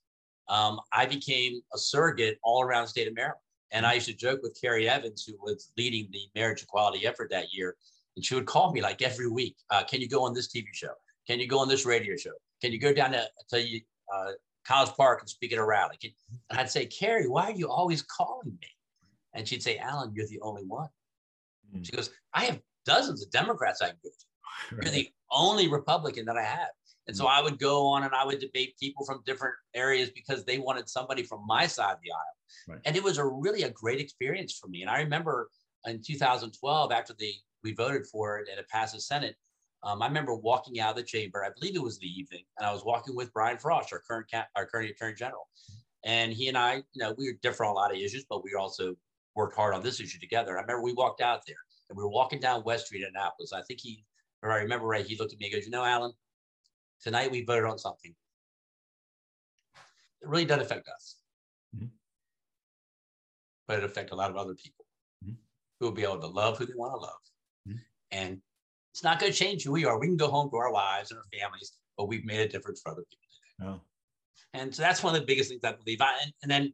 um, 0.48 0.80
I 0.92 1.06
became 1.06 1.60
a 1.74 1.78
surrogate 1.78 2.38
all 2.44 2.62
around 2.62 2.84
the 2.84 2.88
state 2.88 3.08
of 3.08 3.14
Maryland. 3.14 3.40
And 3.72 3.84
I 3.84 3.94
used 3.94 4.06
to 4.06 4.14
joke 4.14 4.40
with 4.42 4.56
Carrie 4.60 4.88
Evans, 4.88 5.24
who 5.24 5.34
was 5.42 5.72
leading 5.76 6.08
the 6.12 6.20
marriage 6.36 6.62
equality 6.62 7.04
effort 7.04 7.30
that 7.30 7.52
year. 7.52 7.76
And 8.14 8.24
she 8.24 8.36
would 8.36 8.46
call 8.46 8.72
me 8.72 8.80
like 8.80 9.02
every 9.02 9.28
week 9.28 9.56
uh, 9.70 9.82
Can 9.84 10.00
you 10.00 10.08
go 10.08 10.22
on 10.22 10.32
this 10.32 10.48
TV 10.48 10.66
show? 10.72 10.92
Can 11.26 11.40
you 11.40 11.48
go 11.48 11.58
on 11.58 11.68
this 11.68 11.84
radio 11.84 12.16
show? 12.16 12.32
Can 12.62 12.72
you 12.72 12.78
go 12.78 12.92
down 12.92 13.12
to, 13.12 13.26
to 13.50 13.80
uh, 14.14 14.30
College 14.66 14.90
Park 14.96 15.20
and 15.20 15.28
speak 15.28 15.52
at 15.52 15.58
a 15.58 15.64
rally? 15.64 15.96
And 16.50 16.58
I'd 16.58 16.70
say, 16.70 16.86
Carrie, 16.86 17.28
why 17.28 17.50
are 17.50 17.56
you 17.56 17.68
always 17.68 18.02
calling 18.02 18.56
me? 18.60 18.68
And 19.36 19.46
she'd 19.46 19.62
say, 19.62 19.78
Allan, 19.78 20.12
you're 20.14 20.26
the 20.26 20.40
only 20.40 20.64
one. 20.64 20.88
Mm. 21.74 21.84
She 21.84 21.92
goes, 21.92 22.10
I 22.34 22.44
have 22.44 22.60
dozens 22.84 23.22
of 23.22 23.30
Democrats 23.30 23.82
I 23.82 23.88
can 23.88 23.96
go 24.02 24.10
to. 24.10 24.26
You're 24.82 24.92
the 24.92 25.10
only 25.30 25.68
Republican 25.68 26.24
that 26.26 26.36
I 26.36 26.42
have. 26.42 26.70
And 27.08 27.16
so 27.16 27.26
I 27.26 27.40
would 27.40 27.58
go 27.58 27.86
on 27.86 28.02
and 28.02 28.14
I 28.14 28.24
would 28.24 28.40
debate 28.40 28.76
people 28.80 29.04
from 29.04 29.22
different 29.26 29.54
areas 29.74 30.10
because 30.10 30.44
they 30.44 30.58
wanted 30.58 30.88
somebody 30.88 31.22
from 31.22 31.46
my 31.46 31.66
side 31.66 31.92
of 31.92 31.98
the 32.02 32.10
aisle. 32.10 32.74
Right. 32.74 32.80
And 32.84 32.96
it 32.96 33.02
was 33.02 33.18
a 33.18 33.24
really 33.24 33.62
a 33.62 33.70
great 33.70 34.00
experience 34.00 34.58
for 34.58 34.68
me. 34.68 34.82
And 34.82 34.90
I 34.90 34.98
remember 34.98 35.48
in 35.86 36.02
2012, 36.02 36.92
after 36.92 37.14
the 37.18 37.32
we 37.62 37.74
voted 37.74 38.06
for 38.06 38.38
it 38.38 38.48
and 38.50 38.58
it 38.58 38.68
passed 38.68 38.94
the 38.94 39.00
Senate, 39.00 39.36
um, 39.82 40.02
I 40.02 40.06
remember 40.06 40.34
walking 40.34 40.80
out 40.80 40.90
of 40.90 40.96
the 40.96 41.02
chamber. 41.02 41.44
I 41.44 41.50
believe 41.58 41.76
it 41.76 41.82
was 41.82 41.98
the 41.98 42.08
evening, 42.08 42.44
and 42.58 42.66
I 42.66 42.72
was 42.72 42.84
walking 42.84 43.14
with 43.14 43.32
Brian 43.32 43.56
Frosh, 43.56 43.92
our 43.92 44.00
current 44.00 44.26
our 44.56 44.66
current 44.66 44.90
Attorney 44.90 45.14
General, 45.14 45.46
and 46.04 46.32
he 46.32 46.48
and 46.48 46.58
I, 46.58 46.76
you 46.92 47.02
know, 47.02 47.14
we 47.16 47.26
were 47.26 47.38
different 47.42 47.70
on 47.70 47.76
a 47.76 47.78
lot 47.78 47.92
of 47.92 47.98
issues, 47.98 48.24
but 48.28 48.42
we 48.42 48.54
also 48.54 48.96
worked 49.36 49.54
hard 49.54 49.74
on 49.74 49.82
this 49.82 50.00
issue 50.00 50.18
together. 50.18 50.58
I 50.58 50.62
remember 50.62 50.82
we 50.82 50.92
walked 50.94 51.20
out 51.20 51.42
there 51.46 51.56
and 51.88 51.96
we 51.96 52.02
were 52.02 52.10
walking 52.10 52.40
down 52.40 52.64
West 52.64 52.86
Street 52.86 53.02
in 53.02 53.08
Annapolis. 53.14 53.52
I 53.52 53.62
think 53.62 53.80
he, 53.80 54.04
or 54.42 54.50
I 54.50 54.58
remember 54.58 54.86
right, 54.86 55.06
he 55.06 55.16
looked 55.16 55.32
at 55.32 55.38
me 55.38 55.46
and 55.46 55.54
goes, 55.54 55.64
"You 55.64 55.70
know, 55.70 55.84
Allan, 55.84 56.12
tonight 57.02 57.30
we 57.30 57.44
voted 57.44 57.64
on 57.64 57.78
something. 57.78 58.14
It 60.22 60.28
really 60.28 60.44
doesn't 60.44 60.64
affect 60.64 60.88
us, 60.88 61.16
mm-hmm. 61.76 61.86
but 63.68 63.78
it 63.78 63.84
affects 63.84 64.12
a 64.12 64.16
lot 64.16 64.30
of 64.30 64.36
other 64.36 64.54
people 64.54 64.84
mm-hmm. 65.24 65.34
who 65.78 65.86
will 65.86 65.92
be 65.92 66.02
able 66.02 66.20
to 66.20 66.26
love 66.26 66.58
who 66.58 66.66
they 66.66 66.74
want 66.74 66.94
to 66.94 66.98
love, 66.98 67.20
mm-hmm. 67.68 67.78
and 68.10 68.40
it's 68.92 69.04
not 69.04 69.20
going 69.20 69.30
to 69.30 69.38
change 69.38 69.62
who 69.62 69.72
we 69.72 69.84
are. 69.84 69.98
We 69.98 70.06
can 70.06 70.16
go 70.16 70.30
home 70.30 70.48
to 70.50 70.56
our 70.56 70.72
wives 70.72 71.10
and 71.10 71.18
our 71.18 71.38
families, 71.38 71.72
but 71.98 72.08
we've 72.08 72.24
made 72.24 72.40
a 72.40 72.48
difference 72.48 72.80
for 72.80 72.92
other 72.92 73.02
people 73.02 73.28
today. 73.58 73.70
Oh. 73.70 73.80
And 74.54 74.74
so 74.74 74.80
that's 74.80 75.02
one 75.02 75.14
of 75.14 75.20
the 75.20 75.26
biggest 75.26 75.50
things 75.50 75.62
I 75.62 75.72
believe. 75.72 76.00
I, 76.00 76.14
and, 76.22 76.32
and 76.42 76.50
then 76.50 76.72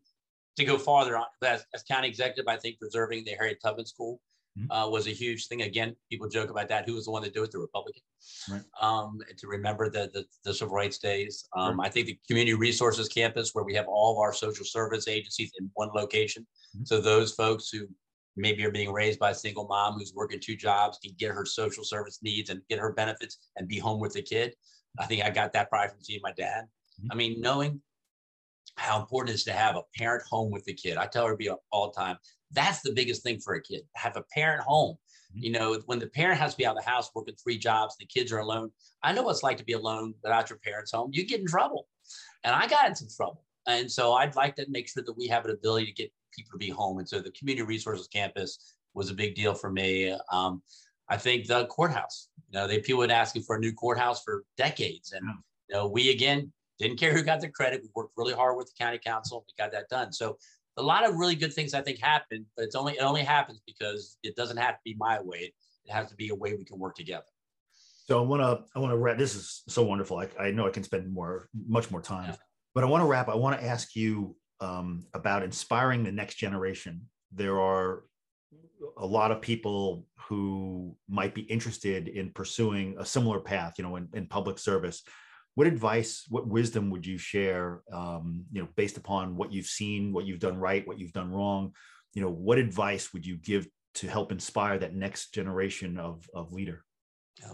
to 0.57 0.65
go 0.65 0.79
farther 0.79 1.17
on, 1.17 1.25
as, 1.45 1.65
as, 1.75 1.83
county 1.83 2.09
executive, 2.09 2.47
I 2.49 2.57
think 2.57 2.79
preserving 2.79 3.25
the 3.25 3.33
Harriet 3.33 3.59
Tubman 3.63 3.87
School 3.87 4.21
mm-hmm. 4.59 4.71
uh, 4.71 4.89
was 4.89 5.07
a 5.07 5.11
huge 5.11 5.47
thing. 5.47 5.63
Again, 5.63 5.97
people 6.11 6.29
joke 6.29 6.51
about 6.51 6.69
that. 6.69 6.87
Who 6.87 6.95
was 6.95 7.07
the 7.07 7.11
one 7.11 7.23
to 7.23 7.31
do 7.31 7.43
it? 7.43 7.51
The 7.51 7.59
Republican. 7.59 8.03
Right. 8.51 8.63
Um, 8.81 9.19
to 9.37 9.47
remember 9.47 9.89
the, 9.89 10.11
the, 10.13 10.25
the, 10.45 10.55
civil 10.55 10.75
rights 10.75 10.99
days. 10.99 11.45
Um, 11.57 11.81
right. 11.81 11.87
I 11.87 11.91
think 11.91 12.07
the 12.07 12.19
community 12.29 12.55
resources 12.55 13.09
campus, 13.09 13.51
where 13.55 13.65
we 13.65 13.75
have 13.75 13.87
all 13.89 14.13
of 14.13 14.19
our 14.19 14.33
social 14.33 14.65
service 14.65 15.09
agencies 15.09 15.53
in 15.59 15.71
one 15.75 15.91
location. 15.95 16.47
Mm-hmm. 16.77 16.85
So 16.85 17.01
those 17.01 17.33
folks 17.33 17.71
who 17.71 17.89
maybe 18.37 18.65
are 18.65 18.71
being 18.71 18.93
raised 18.93 19.19
by 19.19 19.31
a 19.31 19.35
single 19.35 19.67
mom 19.67 19.95
who's 19.95 20.15
working 20.15 20.41
two 20.41 20.57
jobs 20.57 20.99
can 20.99 21.13
get 21.19 21.33
her 21.33 21.45
social 21.45 21.85
service 21.85 22.19
needs 22.23 22.51
and 22.51 22.63
get 22.69 22.79
her 22.79 22.93
benefits 22.93 23.39
and 23.57 23.69
be 23.69 23.79
home 23.79 24.01
with 24.01 24.15
the 24.15 24.23
kid. 24.23 24.55
I 24.99 25.07
think 25.07 25.25
I 25.25 25.31
got 25.31 25.53
that 25.55 25.71
probably 25.71 25.89
from 25.89 26.03
seeing 26.03 26.21
my 26.23 26.33
dad. 26.33 26.65
Mm-hmm. 26.65 27.13
I 27.13 27.15
mean, 27.15 27.41
knowing 27.41 27.81
how 28.77 29.01
important 29.01 29.31
it 29.31 29.35
is 29.35 29.45
to 29.45 29.53
have 29.53 29.77
a 29.77 29.83
parent 29.97 30.23
home 30.29 30.51
with 30.51 30.65
the 30.65 30.75
kid. 30.75 30.97
I 30.97 31.07
tell 31.07 31.27
her 31.27 31.37
be 31.37 31.51
all 31.71 31.91
the 31.91 32.01
time. 32.01 32.17
That's 32.51 32.81
the 32.81 32.93
biggest 32.93 33.23
thing 33.23 33.39
for 33.39 33.55
a 33.55 33.63
kid. 33.63 33.83
Have 33.95 34.17
a 34.17 34.25
parent 34.35 34.63
home. 34.63 34.97
Mm-hmm. 35.31 35.45
You 35.45 35.53
know, 35.53 35.81
when 35.87 35.99
the 35.99 36.09
parent 36.09 36.41
has 36.41 36.53
to 36.53 36.59
be 36.59 36.67
out 36.67 36.77
of 36.77 36.83
the 36.83 36.91
house 36.91 37.11
working 37.15 37.35
three 37.43 37.59
jobs, 37.59 37.97
the 37.97 38.07
kids 38.07 38.33
are 38.33 38.39
alone. 38.39 38.71
I 39.03 39.13
know 39.13 39.23
what 39.23 39.33
it's 39.33 39.43
like 39.43 39.59
to 39.59 39.65
be 39.65 39.73
alone 39.75 40.15
without 40.23 40.51
your 40.51 40.59
parents 40.59 40.93
home. 40.93 41.11
You 41.13 41.27
get 41.27 41.41
in 41.41 41.47
trouble. 41.47 41.87
And 42.45 42.55
I 42.55 42.67
got 42.67 42.89
into 42.89 43.05
trouble. 43.15 43.45
And 43.67 43.91
so 43.91 44.15
I'd 44.15 44.37
like 44.37 44.57
to 44.57 44.67
make 44.69 44.89
sure 44.89 45.05
that 45.05 45.17
we 45.17 45.29
have 45.29 45.45
an 45.45 45.53
ability 45.53 45.87
to 45.87 45.93
get 45.93 46.13
people 46.37 46.53
to 46.53 46.59
be 46.59 46.71
home. 46.71 46.99
And 46.99 47.09
so 47.09 47.21
the 47.21 47.31
community 47.33 47.67
resources 47.67 48.09
campus 48.09 48.75
was 48.95 49.11
a 49.11 49.15
big 49.15 49.35
deal 49.35 49.55
for 49.55 49.71
me. 49.71 50.17
Um, 50.31 50.63
I 51.09 51.17
think 51.17 51.47
the 51.47 51.67
courthouse, 51.67 52.29
you 52.51 52.59
know, 52.59 52.67
they 52.67 52.81
people 52.81 53.03
had 53.03 53.11
asking 53.11 53.43
for 53.43 53.57
a 53.57 53.61
new 53.61 53.73
courthouse 53.73 54.23
for 54.23 54.45
decades. 54.57 55.13
And, 55.13 55.27
you 55.69 55.77
know, 55.77 55.87
we 55.87 56.11
again 56.11 56.53
didn't 56.79 56.99
care 56.99 57.13
who 57.13 57.23
got 57.23 57.41
the 57.41 57.49
credit. 57.49 57.83
We 57.83 57.89
worked 57.95 58.13
really 58.17 58.35
hard 58.35 58.57
with 58.57 58.67
the 58.67 58.83
county 58.83 58.99
council. 58.99 59.45
We 59.47 59.63
got 59.63 59.73
that 59.73 59.89
done. 59.89 60.13
So 60.13 60.39
a 60.77 60.83
lot 60.83 61.09
of 61.09 61.17
really 61.17 61.35
good 61.35 61.53
things 61.53 61.75
I 61.75 61.83
think 61.83 61.99
happened, 62.01 62.47
but 62.57 62.65
it's 62.65 62.75
only, 62.75 62.95
it 62.95 63.03
only 63.03 63.23
happens 63.23 63.61
because 63.67 64.17
it 64.23 64.37
doesn't 64.37 64.57
have 64.57 64.75
to 64.75 64.81
be 64.85 64.97
my 64.99 65.21
way. 65.21 65.53
It 65.85 65.93
has 65.93 66.09
to 66.09 66.17
be 66.17 66.31
a 66.31 66.35
way 66.35 66.55
we 66.55 66.65
can 66.65 66.79
work 66.79 66.95
together. 66.95 67.25
So 68.07 68.19
I 68.19 68.27
want 68.27 68.43
to, 68.43 68.65
I 68.75 68.79
want 68.79 68.93
to 68.93 68.97
wrap. 68.97 69.19
This 69.19 69.35
is 69.35 69.63
so 69.69 69.83
wonderful. 69.83 70.19
I, 70.19 70.29
I 70.41 70.51
know 70.51 70.67
I 70.67 70.71
can 70.71 70.83
spend 70.83 71.13
more, 71.13 71.49
much 71.67 71.91
more 71.91 72.03
time, 72.03 72.31
yeah. 72.31 72.37
but 72.75 72.85
I 72.85 72.87
want 72.87 73.03
to 73.03 73.07
wrap. 73.07 73.29
I 73.29 73.35
want 73.37 73.61
to 73.61 73.67
ask 73.67 73.95
you 73.95 74.37
um, 74.61 75.05
about 75.15 75.43
inspiring 75.43 76.05
the 76.05 76.13
next 76.13 76.37
generation. 76.37 77.03
There 77.33 77.61
are 77.61 78.05
a 78.97 79.07
lot 79.07 79.31
of 79.31 79.41
people 79.41 80.07
who 80.27 80.97
might 81.09 81.35
be 81.35 81.43
interested 81.43 82.09
in 82.09 82.31
pursuing 82.31 82.97
a 82.99 83.05
similar 83.05 83.41
path, 83.41 83.75
you 83.79 83.85
know, 83.85 83.97
in, 83.97 84.09
in 84.15 84.27
public 84.27 84.59
service. 84.59 85.03
What 85.55 85.67
advice, 85.67 86.25
what 86.29 86.47
wisdom 86.47 86.91
would 86.91 87.07
you 87.07 87.19
share, 87.19 87.83
um, 87.93 88.45
you 88.53 88.63
know, 88.63 88.69
based 88.75 88.97
upon 88.97 89.37
what 89.37 89.53
you've 89.53 89.67
seen, 89.67 90.13
what 90.13 90.25
you've 90.25 90.41
done 90.41 90.59
right, 90.59 90.87
what 90.87 90.99
you've 90.99 91.13
done 91.13 91.31
wrong? 91.31 91.73
You 92.15 92.23
know, 92.23 92.31
what 92.31 92.59
advice 92.59 93.13
would 93.13 93.27
you 93.27 93.37
give 93.37 93.67
to 93.95 94.09
help 94.09 94.33
inspire 94.33 94.79
that 94.79 94.95
next 94.95 95.35
generation 95.35 95.99
of, 95.99 96.27
of 96.35 96.53
leader? 96.53 96.85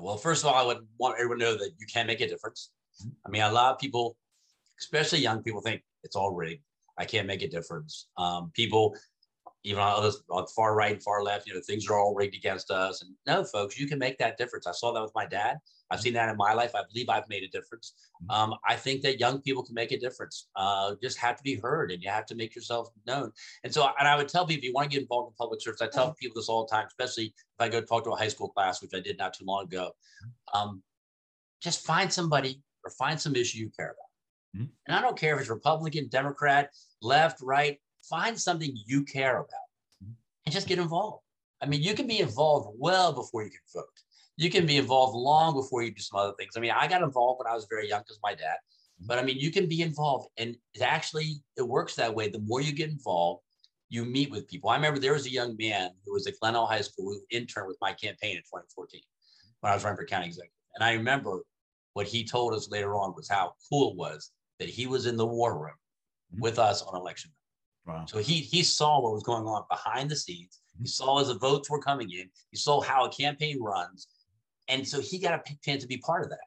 Well, 0.01 0.17
first 0.17 0.45
of 0.45 0.51
all, 0.51 0.55
I 0.55 0.67
would 0.67 0.87
want 0.99 1.17
everyone 1.17 1.39
to 1.41 1.45
know 1.45 1.53
that 1.57 1.71
you 1.79 1.87
can 1.93 2.07
make 2.07 2.21
a 2.21 2.29
difference. 2.29 2.71
Mm-hmm. 3.01 3.11
I 3.27 3.31
mean, 3.31 3.43
a 3.43 3.53
lot 3.53 3.73
of 3.73 3.79
people, 3.79 4.17
especially 4.79 5.21
young 5.21 5.43
people, 5.43 5.61
think 5.61 5.83
it's 6.05 6.17
all 6.17 6.35
rigged. 6.35 6.63
I 6.97 7.05
can't 7.05 7.27
make 7.27 7.43
a 7.43 7.49
difference. 7.49 8.09
Um, 8.17 8.51
people, 8.55 8.97
even 9.69 9.83
on, 9.83 10.03
the, 10.03 10.17
on 10.31 10.47
far 10.47 10.75
right 10.75 10.93
and 10.93 11.03
far 11.03 11.23
left, 11.23 11.47
you 11.47 11.53
know, 11.53 11.61
things 11.61 11.87
are 11.89 11.99
all 11.99 12.15
rigged 12.15 12.35
against 12.35 12.71
us. 12.71 13.03
And 13.03 13.15
no, 13.27 13.45
folks, 13.45 13.79
you 13.79 13.87
can 13.87 13.99
make 13.99 14.17
that 14.19 14.39
difference. 14.39 14.67
I 14.67 14.73
saw 14.73 14.93
that 14.93 15.03
with 15.03 15.13
my 15.15 15.27
dad. 15.27 15.59
I've 15.91 16.01
seen 16.01 16.15
that 16.15 16.31
in 16.31 16.37
my 16.37 16.55
life. 16.55 16.75
I 16.75 16.83
believe 16.91 17.09
I've 17.11 17.29
made 17.29 17.43
a 17.43 17.49
difference. 17.49 17.93
Mm-hmm. 18.23 18.31
Um, 18.31 18.59
I 18.67 18.77
think 18.77 19.03
that 19.03 19.21
young 19.21 19.43
people 19.43 19.63
can 19.63 19.75
make 19.75 19.93
a 19.93 19.99
difference. 19.99 20.49
Uh, 20.57 20.95
just 21.03 21.19
have 21.19 21.37
to 21.37 21.43
be 21.43 21.57
heard, 21.57 21.91
and 21.91 22.03
you 22.03 22.09
have 22.09 22.27
to 22.27 22.35
make 22.35 22.55
yourself 22.55 22.89
known. 23.07 23.31
And 23.63 23.73
so, 23.73 23.87
and 23.99 24.09
I 24.09 24.17
would 24.17 24.29
tell 24.29 24.47
people, 24.47 24.61
if 24.61 24.65
you 24.65 24.73
want 24.73 24.91
to 24.91 24.97
get 24.97 25.03
involved 25.03 25.33
in 25.33 25.35
public 25.35 25.61
service, 25.61 25.83
I 25.83 25.89
tell 25.89 26.15
people 26.15 26.41
this 26.41 26.49
all 26.49 26.67
the 26.67 26.75
time, 26.75 26.87
especially 26.87 27.27
if 27.27 27.61
I 27.61 27.69
go 27.69 27.81
talk 27.81 28.05
to 28.05 28.11
a 28.11 28.17
high 28.17 28.29
school 28.29 28.49
class, 28.49 28.81
which 28.81 28.93
I 28.95 29.01
did 29.01 29.19
not 29.19 29.35
too 29.35 29.45
long 29.45 29.65
ago. 29.65 29.93
Um, 30.55 30.83
just 31.63 31.85
find 31.85 32.13
somebody 32.13 32.63
or 32.85 32.91
find 32.91 33.21
some 33.21 33.35
issue 33.35 33.59
you 33.59 33.71
care 33.77 33.87
about 33.87 34.09
Mm-hmm. 34.57 34.67
And 34.87 34.97
I 34.97 35.01
don't 35.01 35.19
care 35.19 35.35
if 35.35 35.41
it's 35.41 35.51
Republican, 35.51 36.09
Democrat, 36.09 36.71
left, 37.03 37.41
right, 37.43 37.79
find 38.03 38.39
something 38.39 38.77
you 38.87 39.05
care 39.05 39.37
about 39.37 39.69
mm-hmm. 40.03 40.13
and 40.47 40.53
just 40.53 40.69
get 40.69 40.79
involved. 40.79 41.23
I 41.61 41.67
mean, 41.67 41.83
you 41.83 41.95
can 41.95 42.07
be 42.07 42.21
involved 42.21 42.77
well 42.79 43.13
before 43.13 43.43
you 43.43 43.51
can 43.51 43.61
vote. 43.75 43.87
You 44.37 44.51
can 44.51 44.67
be 44.67 44.77
involved 44.77 45.17
long 45.17 45.55
before 45.55 45.83
you 45.83 45.91
do 45.91 46.01
some 46.01 46.21
other 46.21 46.35
things. 46.39 46.55
I 46.57 46.61
mean, 46.61 46.71
I 46.71 46.87
got 46.87 47.03
involved 47.03 47.41
when 47.41 47.51
I 47.51 47.55
was 47.55 47.67
very 47.69 47.89
young 47.89 48.03
because 48.03 48.21
my 48.23 48.35
dad, 48.35 48.57
mm-hmm. 48.57 49.07
but 49.07 49.19
I 49.19 49.23
mean, 49.23 49.39
you 49.39 49.51
can 49.51 49.69
be 49.69 49.83
involved 49.83 50.29
and 50.39 50.57
it 50.75 50.83
actually, 50.83 51.43
it 51.57 51.63
works 51.63 51.95
that 51.97 52.15
way. 52.15 52.29
The 52.29 52.41
more 52.41 52.61
you 52.61 52.73
get 52.73 52.91
involved, 52.91 53.43
you 53.91 54.05
meet 54.05 54.31
with 54.31 54.49
people. 54.49 54.71
I 54.71 54.77
remember 54.77 55.01
there 55.01 55.15
was 55.15 55.27
a 55.27 55.31
young 55.31 55.57
man 55.59 55.91
who 56.05 56.13
was 56.13 56.27
at 56.27 56.39
Glenelg 56.41 56.69
High 56.69 56.83
School 56.83 57.07
who 57.07 57.21
interned 57.31 57.69
with 57.69 57.79
my 57.81 57.93
campaign 57.93 58.37
in 58.37 58.43
2014 58.43 59.01
when 59.61 59.73
I 59.73 59.75
was 59.75 59.83
running 59.83 59.97
for 59.97 60.05
county 60.05 60.27
executive. 60.27 60.53
And 60.75 60.85
I 60.85 60.93
remember 60.93 61.43
what 61.95 62.07
he 62.07 62.25
told 62.25 62.55
us 62.55 62.71
later 62.71 62.95
on 62.95 63.15
was 63.17 63.29
how 63.29 63.55
cool 63.69 63.91
it 63.91 63.97
was 63.97 64.31
that 64.59 64.69
he 64.69 64.87
was 64.87 65.07
in 65.07 65.17
the 65.17 65.27
war 65.27 65.59
room 65.59 65.73
mm-hmm. 66.33 66.43
with 66.43 66.59
us 66.59 66.83
on 66.83 67.01
election 67.01 67.31
night. 67.31 67.38
Wow. 67.89 68.05
So 68.07 68.19
he 68.19 68.35
he 68.35 68.63
saw 68.63 69.01
what 69.01 69.15
was 69.15 69.23
going 69.23 69.47
on 69.47 69.65
behind 69.71 70.11
the 70.11 70.17
scenes. 70.17 70.61
Mm-hmm. 70.75 70.85
He 70.85 70.89
saw 70.89 71.21
as 71.21 71.29
the 71.29 71.39
votes 71.39 71.71
were 71.71 71.81
coming 71.81 72.11
in. 72.11 72.29
He 72.51 72.59
saw 72.59 72.81
how 72.83 73.07
a 73.07 73.11
campaign 73.11 73.61
runs, 73.61 74.09
and 74.69 74.87
so 74.87 75.01
he 75.01 75.19
got 75.19 75.35
a 75.35 75.57
chance 75.65 75.83
to 75.83 75.89
be 75.89 75.97
part 75.97 76.23
of 76.23 76.31
that. 76.31 76.39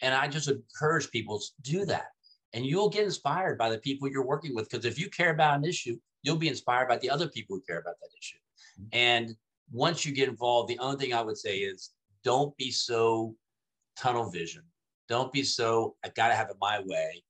And 0.00 0.14
I 0.14 0.26
just 0.26 0.48
encourage 0.48 1.10
people 1.10 1.38
to 1.38 1.46
do 1.62 1.84
that, 1.84 2.06
and 2.54 2.64
you'll 2.64 2.88
get 2.88 3.04
inspired 3.04 3.58
by 3.58 3.68
the 3.68 3.78
people 3.78 4.08
you're 4.08 4.24
working 4.24 4.54
with. 4.54 4.70
Because 4.70 4.86
if 4.86 4.98
you 4.98 5.10
care 5.10 5.30
about 5.30 5.58
an 5.58 5.64
issue, 5.64 5.98
you'll 6.22 6.36
be 6.36 6.48
inspired 6.48 6.88
by 6.88 6.96
the 6.96 7.10
other 7.10 7.28
people 7.28 7.56
who 7.56 7.62
care 7.62 7.80
about 7.80 7.96
that 8.00 8.10
issue. 8.18 8.38
Mm-hmm. 8.80 8.88
And 8.92 9.36
once 9.70 10.06
you 10.06 10.12
get 10.12 10.30
involved, 10.30 10.70
the 10.70 10.78
only 10.78 10.96
thing 10.96 11.12
I 11.12 11.22
would 11.22 11.36
say 11.36 11.58
is 11.58 11.90
don't 12.24 12.56
be 12.56 12.70
so 12.70 13.36
tunnel 13.98 14.30
vision. 14.30 14.62
Don't 15.08 15.30
be 15.30 15.42
so 15.42 15.94
I 16.04 16.08
got 16.08 16.28
to 16.28 16.34
have 16.34 16.50
it 16.50 16.56
my 16.60 16.80
way 16.84 17.22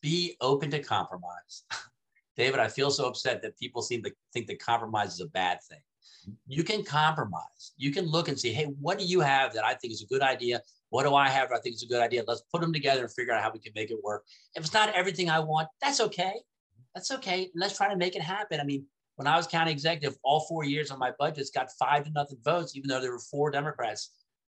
be 0.00 0.36
open 0.40 0.70
to 0.70 0.82
compromise. 0.82 1.64
David, 2.38 2.60
I 2.60 2.68
feel 2.68 2.90
so 2.90 3.06
upset 3.06 3.42
that 3.42 3.58
people 3.58 3.82
seem 3.82 4.02
to 4.04 4.12
think 4.32 4.46
that 4.46 4.60
compromise 4.60 5.12
is 5.12 5.20
a 5.20 5.26
bad 5.26 5.58
thing. 5.68 5.80
Mm-hmm. 6.22 6.32
You 6.46 6.62
can 6.62 6.84
compromise. 6.84 7.72
You 7.76 7.90
can 7.90 8.06
look 8.06 8.28
and 8.28 8.38
see, 8.38 8.52
hey, 8.52 8.66
what 8.80 8.98
do 8.98 9.04
you 9.04 9.20
have 9.20 9.52
that 9.54 9.64
I 9.64 9.74
think 9.74 9.92
is 9.92 10.02
a 10.02 10.06
good 10.06 10.22
idea? 10.22 10.62
What 10.90 11.02
do 11.02 11.16
I 11.16 11.28
have 11.28 11.50
that 11.50 11.56
I 11.56 11.60
think 11.60 11.74
is 11.74 11.82
a 11.82 11.86
good 11.86 12.00
idea? 12.00 12.22
Let's 12.26 12.42
put 12.52 12.60
them 12.60 12.72
together 12.72 13.02
and 13.02 13.12
figure 13.12 13.34
out 13.34 13.42
how 13.42 13.50
we 13.52 13.58
can 13.58 13.72
make 13.74 13.90
it 13.90 13.98
work. 14.02 14.24
If 14.54 14.64
it's 14.64 14.72
not 14.72 14.94
everything 14.94 15.28
I 15.28 15.40
want, 15.40 15.68
that's 15.82 16.00
okay. 16.00 16.34
That's 16.94 17.10
okay. 17.10 17.50
Let's 17.56 17.76
try 17.76 17.88
to 17.88 17.96
make 17.96 18.14
it 18.14 18.22
happen. 18.22 18.60
I 18.60 18.64
mean, 18.64 18.86
when 19.16 19.26
I 19.26 19.36
was 19.36 19.48
county 19.48 19.72
executive, 19.72 20.16
all 20.22 20.46
four 20.48 20.64
years 20.64 20.92
on 20.92 21.00
my 21.00 21.10
budgets 21.18 21.50
got 21.50 21.72
five 21.72 22.04
to 22.04 22.10
nothing 22.12 22.38
votes, 22.44 22.76
even 22.76 22.88
though 22.88 23.00
there 23.00 23.10
were 23.10 23.18
four 23.18 23.50
Democrats 23.50 24.12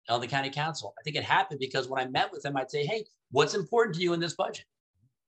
on 0.09 0.21
the 0.21 0.29
county 0.29 0.51
council. 0.51 0.95
I 0.99 1.03
think 1.03 1.16
it 1.16 1.25
happened 1.25 1.59
because 1.59 1.88
when 1.88 2.01
I 2.01 2.09
met 2.09 2.31
with 2.31 2.42
them, 2.42 2.57
I'd 2.57 2.71
say, 2.71 2.87
hey, 2.87 3.05
what's 3.33 3.55
important 3.55 3.97
to 3.97 4.03
you 4.03 4.12
in 4.12 4.21
this 4.21 4.35
budget? 4.35 4.64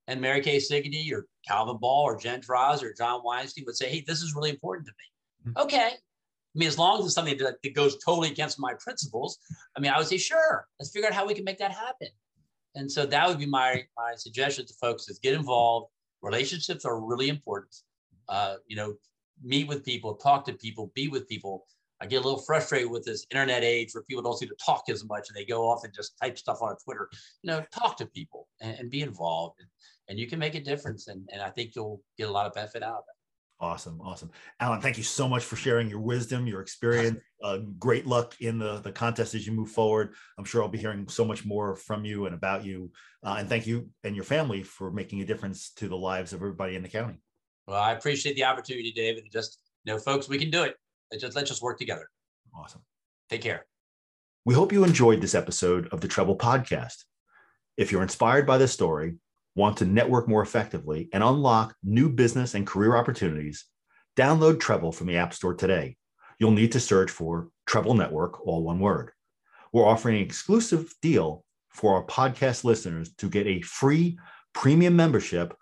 And 0.07 0.21
Mary 0.21 0.40
Kay 0.40 0.59
Sigaty 0.59 1.12
or 1.12 1.27
Calvin 1.49 1.79
Ball 1.79 2.03
or 2.03 2.17
Jen 2.17 2.40
Terrasa 2.40 2.83
or 2.85 2.93
John 2.93 3.23
Weinstein 3.25 3.64
would 3.67 3.77
say, 3.77 3.88
hey, 3.88 4.05
this 4.07 4.23
is 4.23 4.35
really 4.35 4.51
important 4.51 4.87
to 4.87 4.93
me. 4.93 5.51
Mm-hmm. 5.51 5.62
Okay. 5.62 5.90
I 5.95 6.59
mean, 6.59 6.69
as 6.69 6.79
long 6.79 7.01
as 7.01 7.07
it's 7.07 7.14
something 7.14 7.37
that, 7.38 7.57
that 7.62 7.75
goes 7.75 7.97
totally 8.05 8.31
against 8.31 8.61
my 8.61 8.75
principles, 8.79 9.38
I 9.77 9.81
mean, 9.81 9.90
I 9.90 9.99
would 9.99 10.07
say, 10.07 10.19
sure, 10.19 10.67
let's 10.79 10.93
figure 10.93 11.09
out 11.09 11.14
how 11.14 11.27
we 11.27 11.35
can 11.35 11.45
make 11.45 11.59
that 11.59 11.73
happen. 11.73 12.09
And 12.77 12.90
so 12.90 13.07
that 13.07 13.29
would 13.29 13.38
be 13.38 13.47
my, 13.47 13.85
my 13.97 14.14
suggestion 14.17 14.67
to 14.67 14.75
folks 14.75 15.09
is 15.09 15.19
get 15.19 15.35
involved. 15.35 15.90
Relationships 16.23 16.85
are 16.85 17.01
really 17.01 17.29
important. 17.29 17.75
Uh, 18.29 18.57
you 18.67 18.77
know, 18.77 18.95
meet 19.43 19.69
with 19.69 19.85
people, 19.85 20.14
talk 20.14 20.45
to 20.47 20.53
people, 20.53 20.93
be 20.95 21.09
with 21.09 21.29
people. 21.29 21.67
I 22.01 22.07
get 22.07 22.17
a 22.17 22.25
little 22.25 22.40
frustrated 22.40 22.90
with 22.90 23.05
this 23.05 23.27
internet 23.31 23.62
age 23.62 23.95
where 23.95 24.03
people 24.05 24.23
don't 24.23 24.38
seem 24.38 24.49
to 24.49 24.57
talk 24.64 24.85
as 24.88 25.05
much 25.05 25.29
and 25.29 25.37
they 25.37 25.45
go 25.45 25.69
off 25.69 25.85
and 25.85 25.95
just 25.95 26.19
type 26.21 26.38
stuff 26.38 26.62
on 26.62 26.77
Twitter. 26.85 27.09
You 27.43 27.51
know, 27.51 27.64
talk 27.73 27.97
to 27.99 28.07
people 28.07 28.49
and, 28.61 28.79
and 28.79 28.90
be 28.90 29.03
involved, 29.03 29.61
and, 30.09 30.19
you 30.19 30.27
can 30.27 30.38
make 30.38 30.55
a 30.55 30.61
difference. 30.61 31.09
And, 31.09 31.29
and 31.33 31.43
I 31.43 31.51
think 31.51 31.75
you'll 31.75 32.01
get 32.19 32.29
a 32.29 32.33
lot 32.33 32.47
of 32.47 32.53
benefit 32.55 32.83
out 32.83 32.95
of 32.95 33.05
it. 33.09 33.14
Awesome, 33.61 34.01
awesome, 34.01 34.31
Allan. 34.61 34.81
Thank 34.81 34.99
you 34.99 35.05
so 35.05 35.29
much 35.29 35.45
for 35.45 35.57
sharing 35.57 35.88
your 35.88 36.01
wisdom, 36.01 36.47
your 36.47 36.61
experience. 36.61 37.21
Uh, 37.43 37.59
great 37.79 38.07
luck 38.07 38.35
in 38.40 38.59
the 38.59 38.81
the 38.81 38.90
contest 38.90 39.35
as 39.35 39.47
you 39.47 39.53
move 39.53 39.71
forward. 39.71 40.14
I'm 40.38 40.47
sure 40.47 40.62
I'll 40.62 40.69
be 40.69 40.79
hearing 40.79 41.07
so 41.09 41.27
much 41.27 41.45
more 41.45 41.77
from 41.77 42.03
you 42.03 42.25
and 42.25 42.35
about 42.35 42.64
you. 42.64 42.90
Uh, 43.23 43.37
and 43.38 43.51
thank 43.51 43.67
you 43.67 43.90
and 44.03 44.17
your 44.17 44.25
family 44.25 44.62
for 44.62 44.90
making 44.90 45.21
a 45.21 45.27
difference 45.27 45.73
to 45.75 45.87
the 45.87 45.97
lives 45.97 46.33
of 46.33 46.40
everybody 46.40 46.75
in 46.75 46.83
the 46.83 46.88
county. 46.88 47.21
Well, 47.67 47.77
I 47.77 47.93
appreciate 47.93 48.35
the 48.37 48.45
opportunity, 48.45 48.93
David. 48.93 49.25
Just 49.31 49.59
you 49.85 49.93
know, 49.93 49.99
folks, 49.99 50.27
we 50.27 50.38
can 50.38 50.51
do 50.51 50.62
it. 50.62 50.77
Let's 51.11 51.23
just 51.23 51.37
let's 51.37 51.51
just 51.51 51.61
work 51.61 51.79
together. 51.79 52.09
Awesome. 52.57 52.81
Take 53.29 53.43
care. 53.43 53.67
We 54.47 54.55
hope 54.55 54.73
you 54.73 54.85
enjoyed 54.85 55.21
this 55.21 55.35
episode 55.35 55.88
of 55.88 56.01
the 56.01 56.09
Treble 56.09 56.37
Podcast. 56.37 57.05
If 57.77 57.93
you're 57.93 58.03
inspired 58.03 58.47
by 58.47 58.59
this 58.59 58.73
story, 58.73 59.17
want 59.55 59.77
to 59.79 59.85
network 59.85 60.29
more 60.29 60.43
effectively 60.43 61.09
and 61.12 61.23
unlock 61.23 61.75
new 61.83 62.09
business 62.09 62.55
and 62.55 62.67
career 62.67 62.97
opportunities, 62.97 63.64
download 64.17 64.61
Treble 64.61 64.93
from 64.93 65.07
the 65.07 65.17
App 65.17 65.35
Store 65.35 65.55
today. 65.55 65.97
You'll 66.38 66.51
need 66.51 66.73
to 66.73 66.81
search 66.81 67.11
for 67.11 67.49
Treble 67.67 67.95
Network, 67.95 68.47
all 68.47 68.62
one 68.62 68.81
word. 68.81 69.12
We're 69.73 69.87
offering 69.87 70.17
an 70.17 70.23
exclusive 70.23 70.93
deal 71.03 71.45
for 71.71 71.95
our 71.95 72.05
podcast 72.05 72.64
listeners 72.64 73.12
to 73.14 73.29
get 73.29 73.47
a 73.47 73.61
free 73.62 74.19
premium 74.53 74.97
membership 74.97 75.57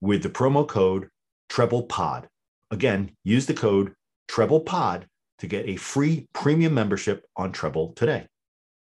with 0.00 0.22
the 0.22 0.30
promo 0.30 0.66
code 0.66 1.08
TreblePod. 1.50 2.26
Again, 2.70 3.12
use 3.24 3.46
the 3.46 3.54
code 3.54 3.94
TreblePod 4.28 5.04
to 5.38 5.46
get 5.46 5.68
a 5.68 5.76
free 5.76 6.28
premium 6.32 6.74
membership 6.74 7.24
on 7.36 7.52
Treble 7.52 7.92
today. 7.94 8.26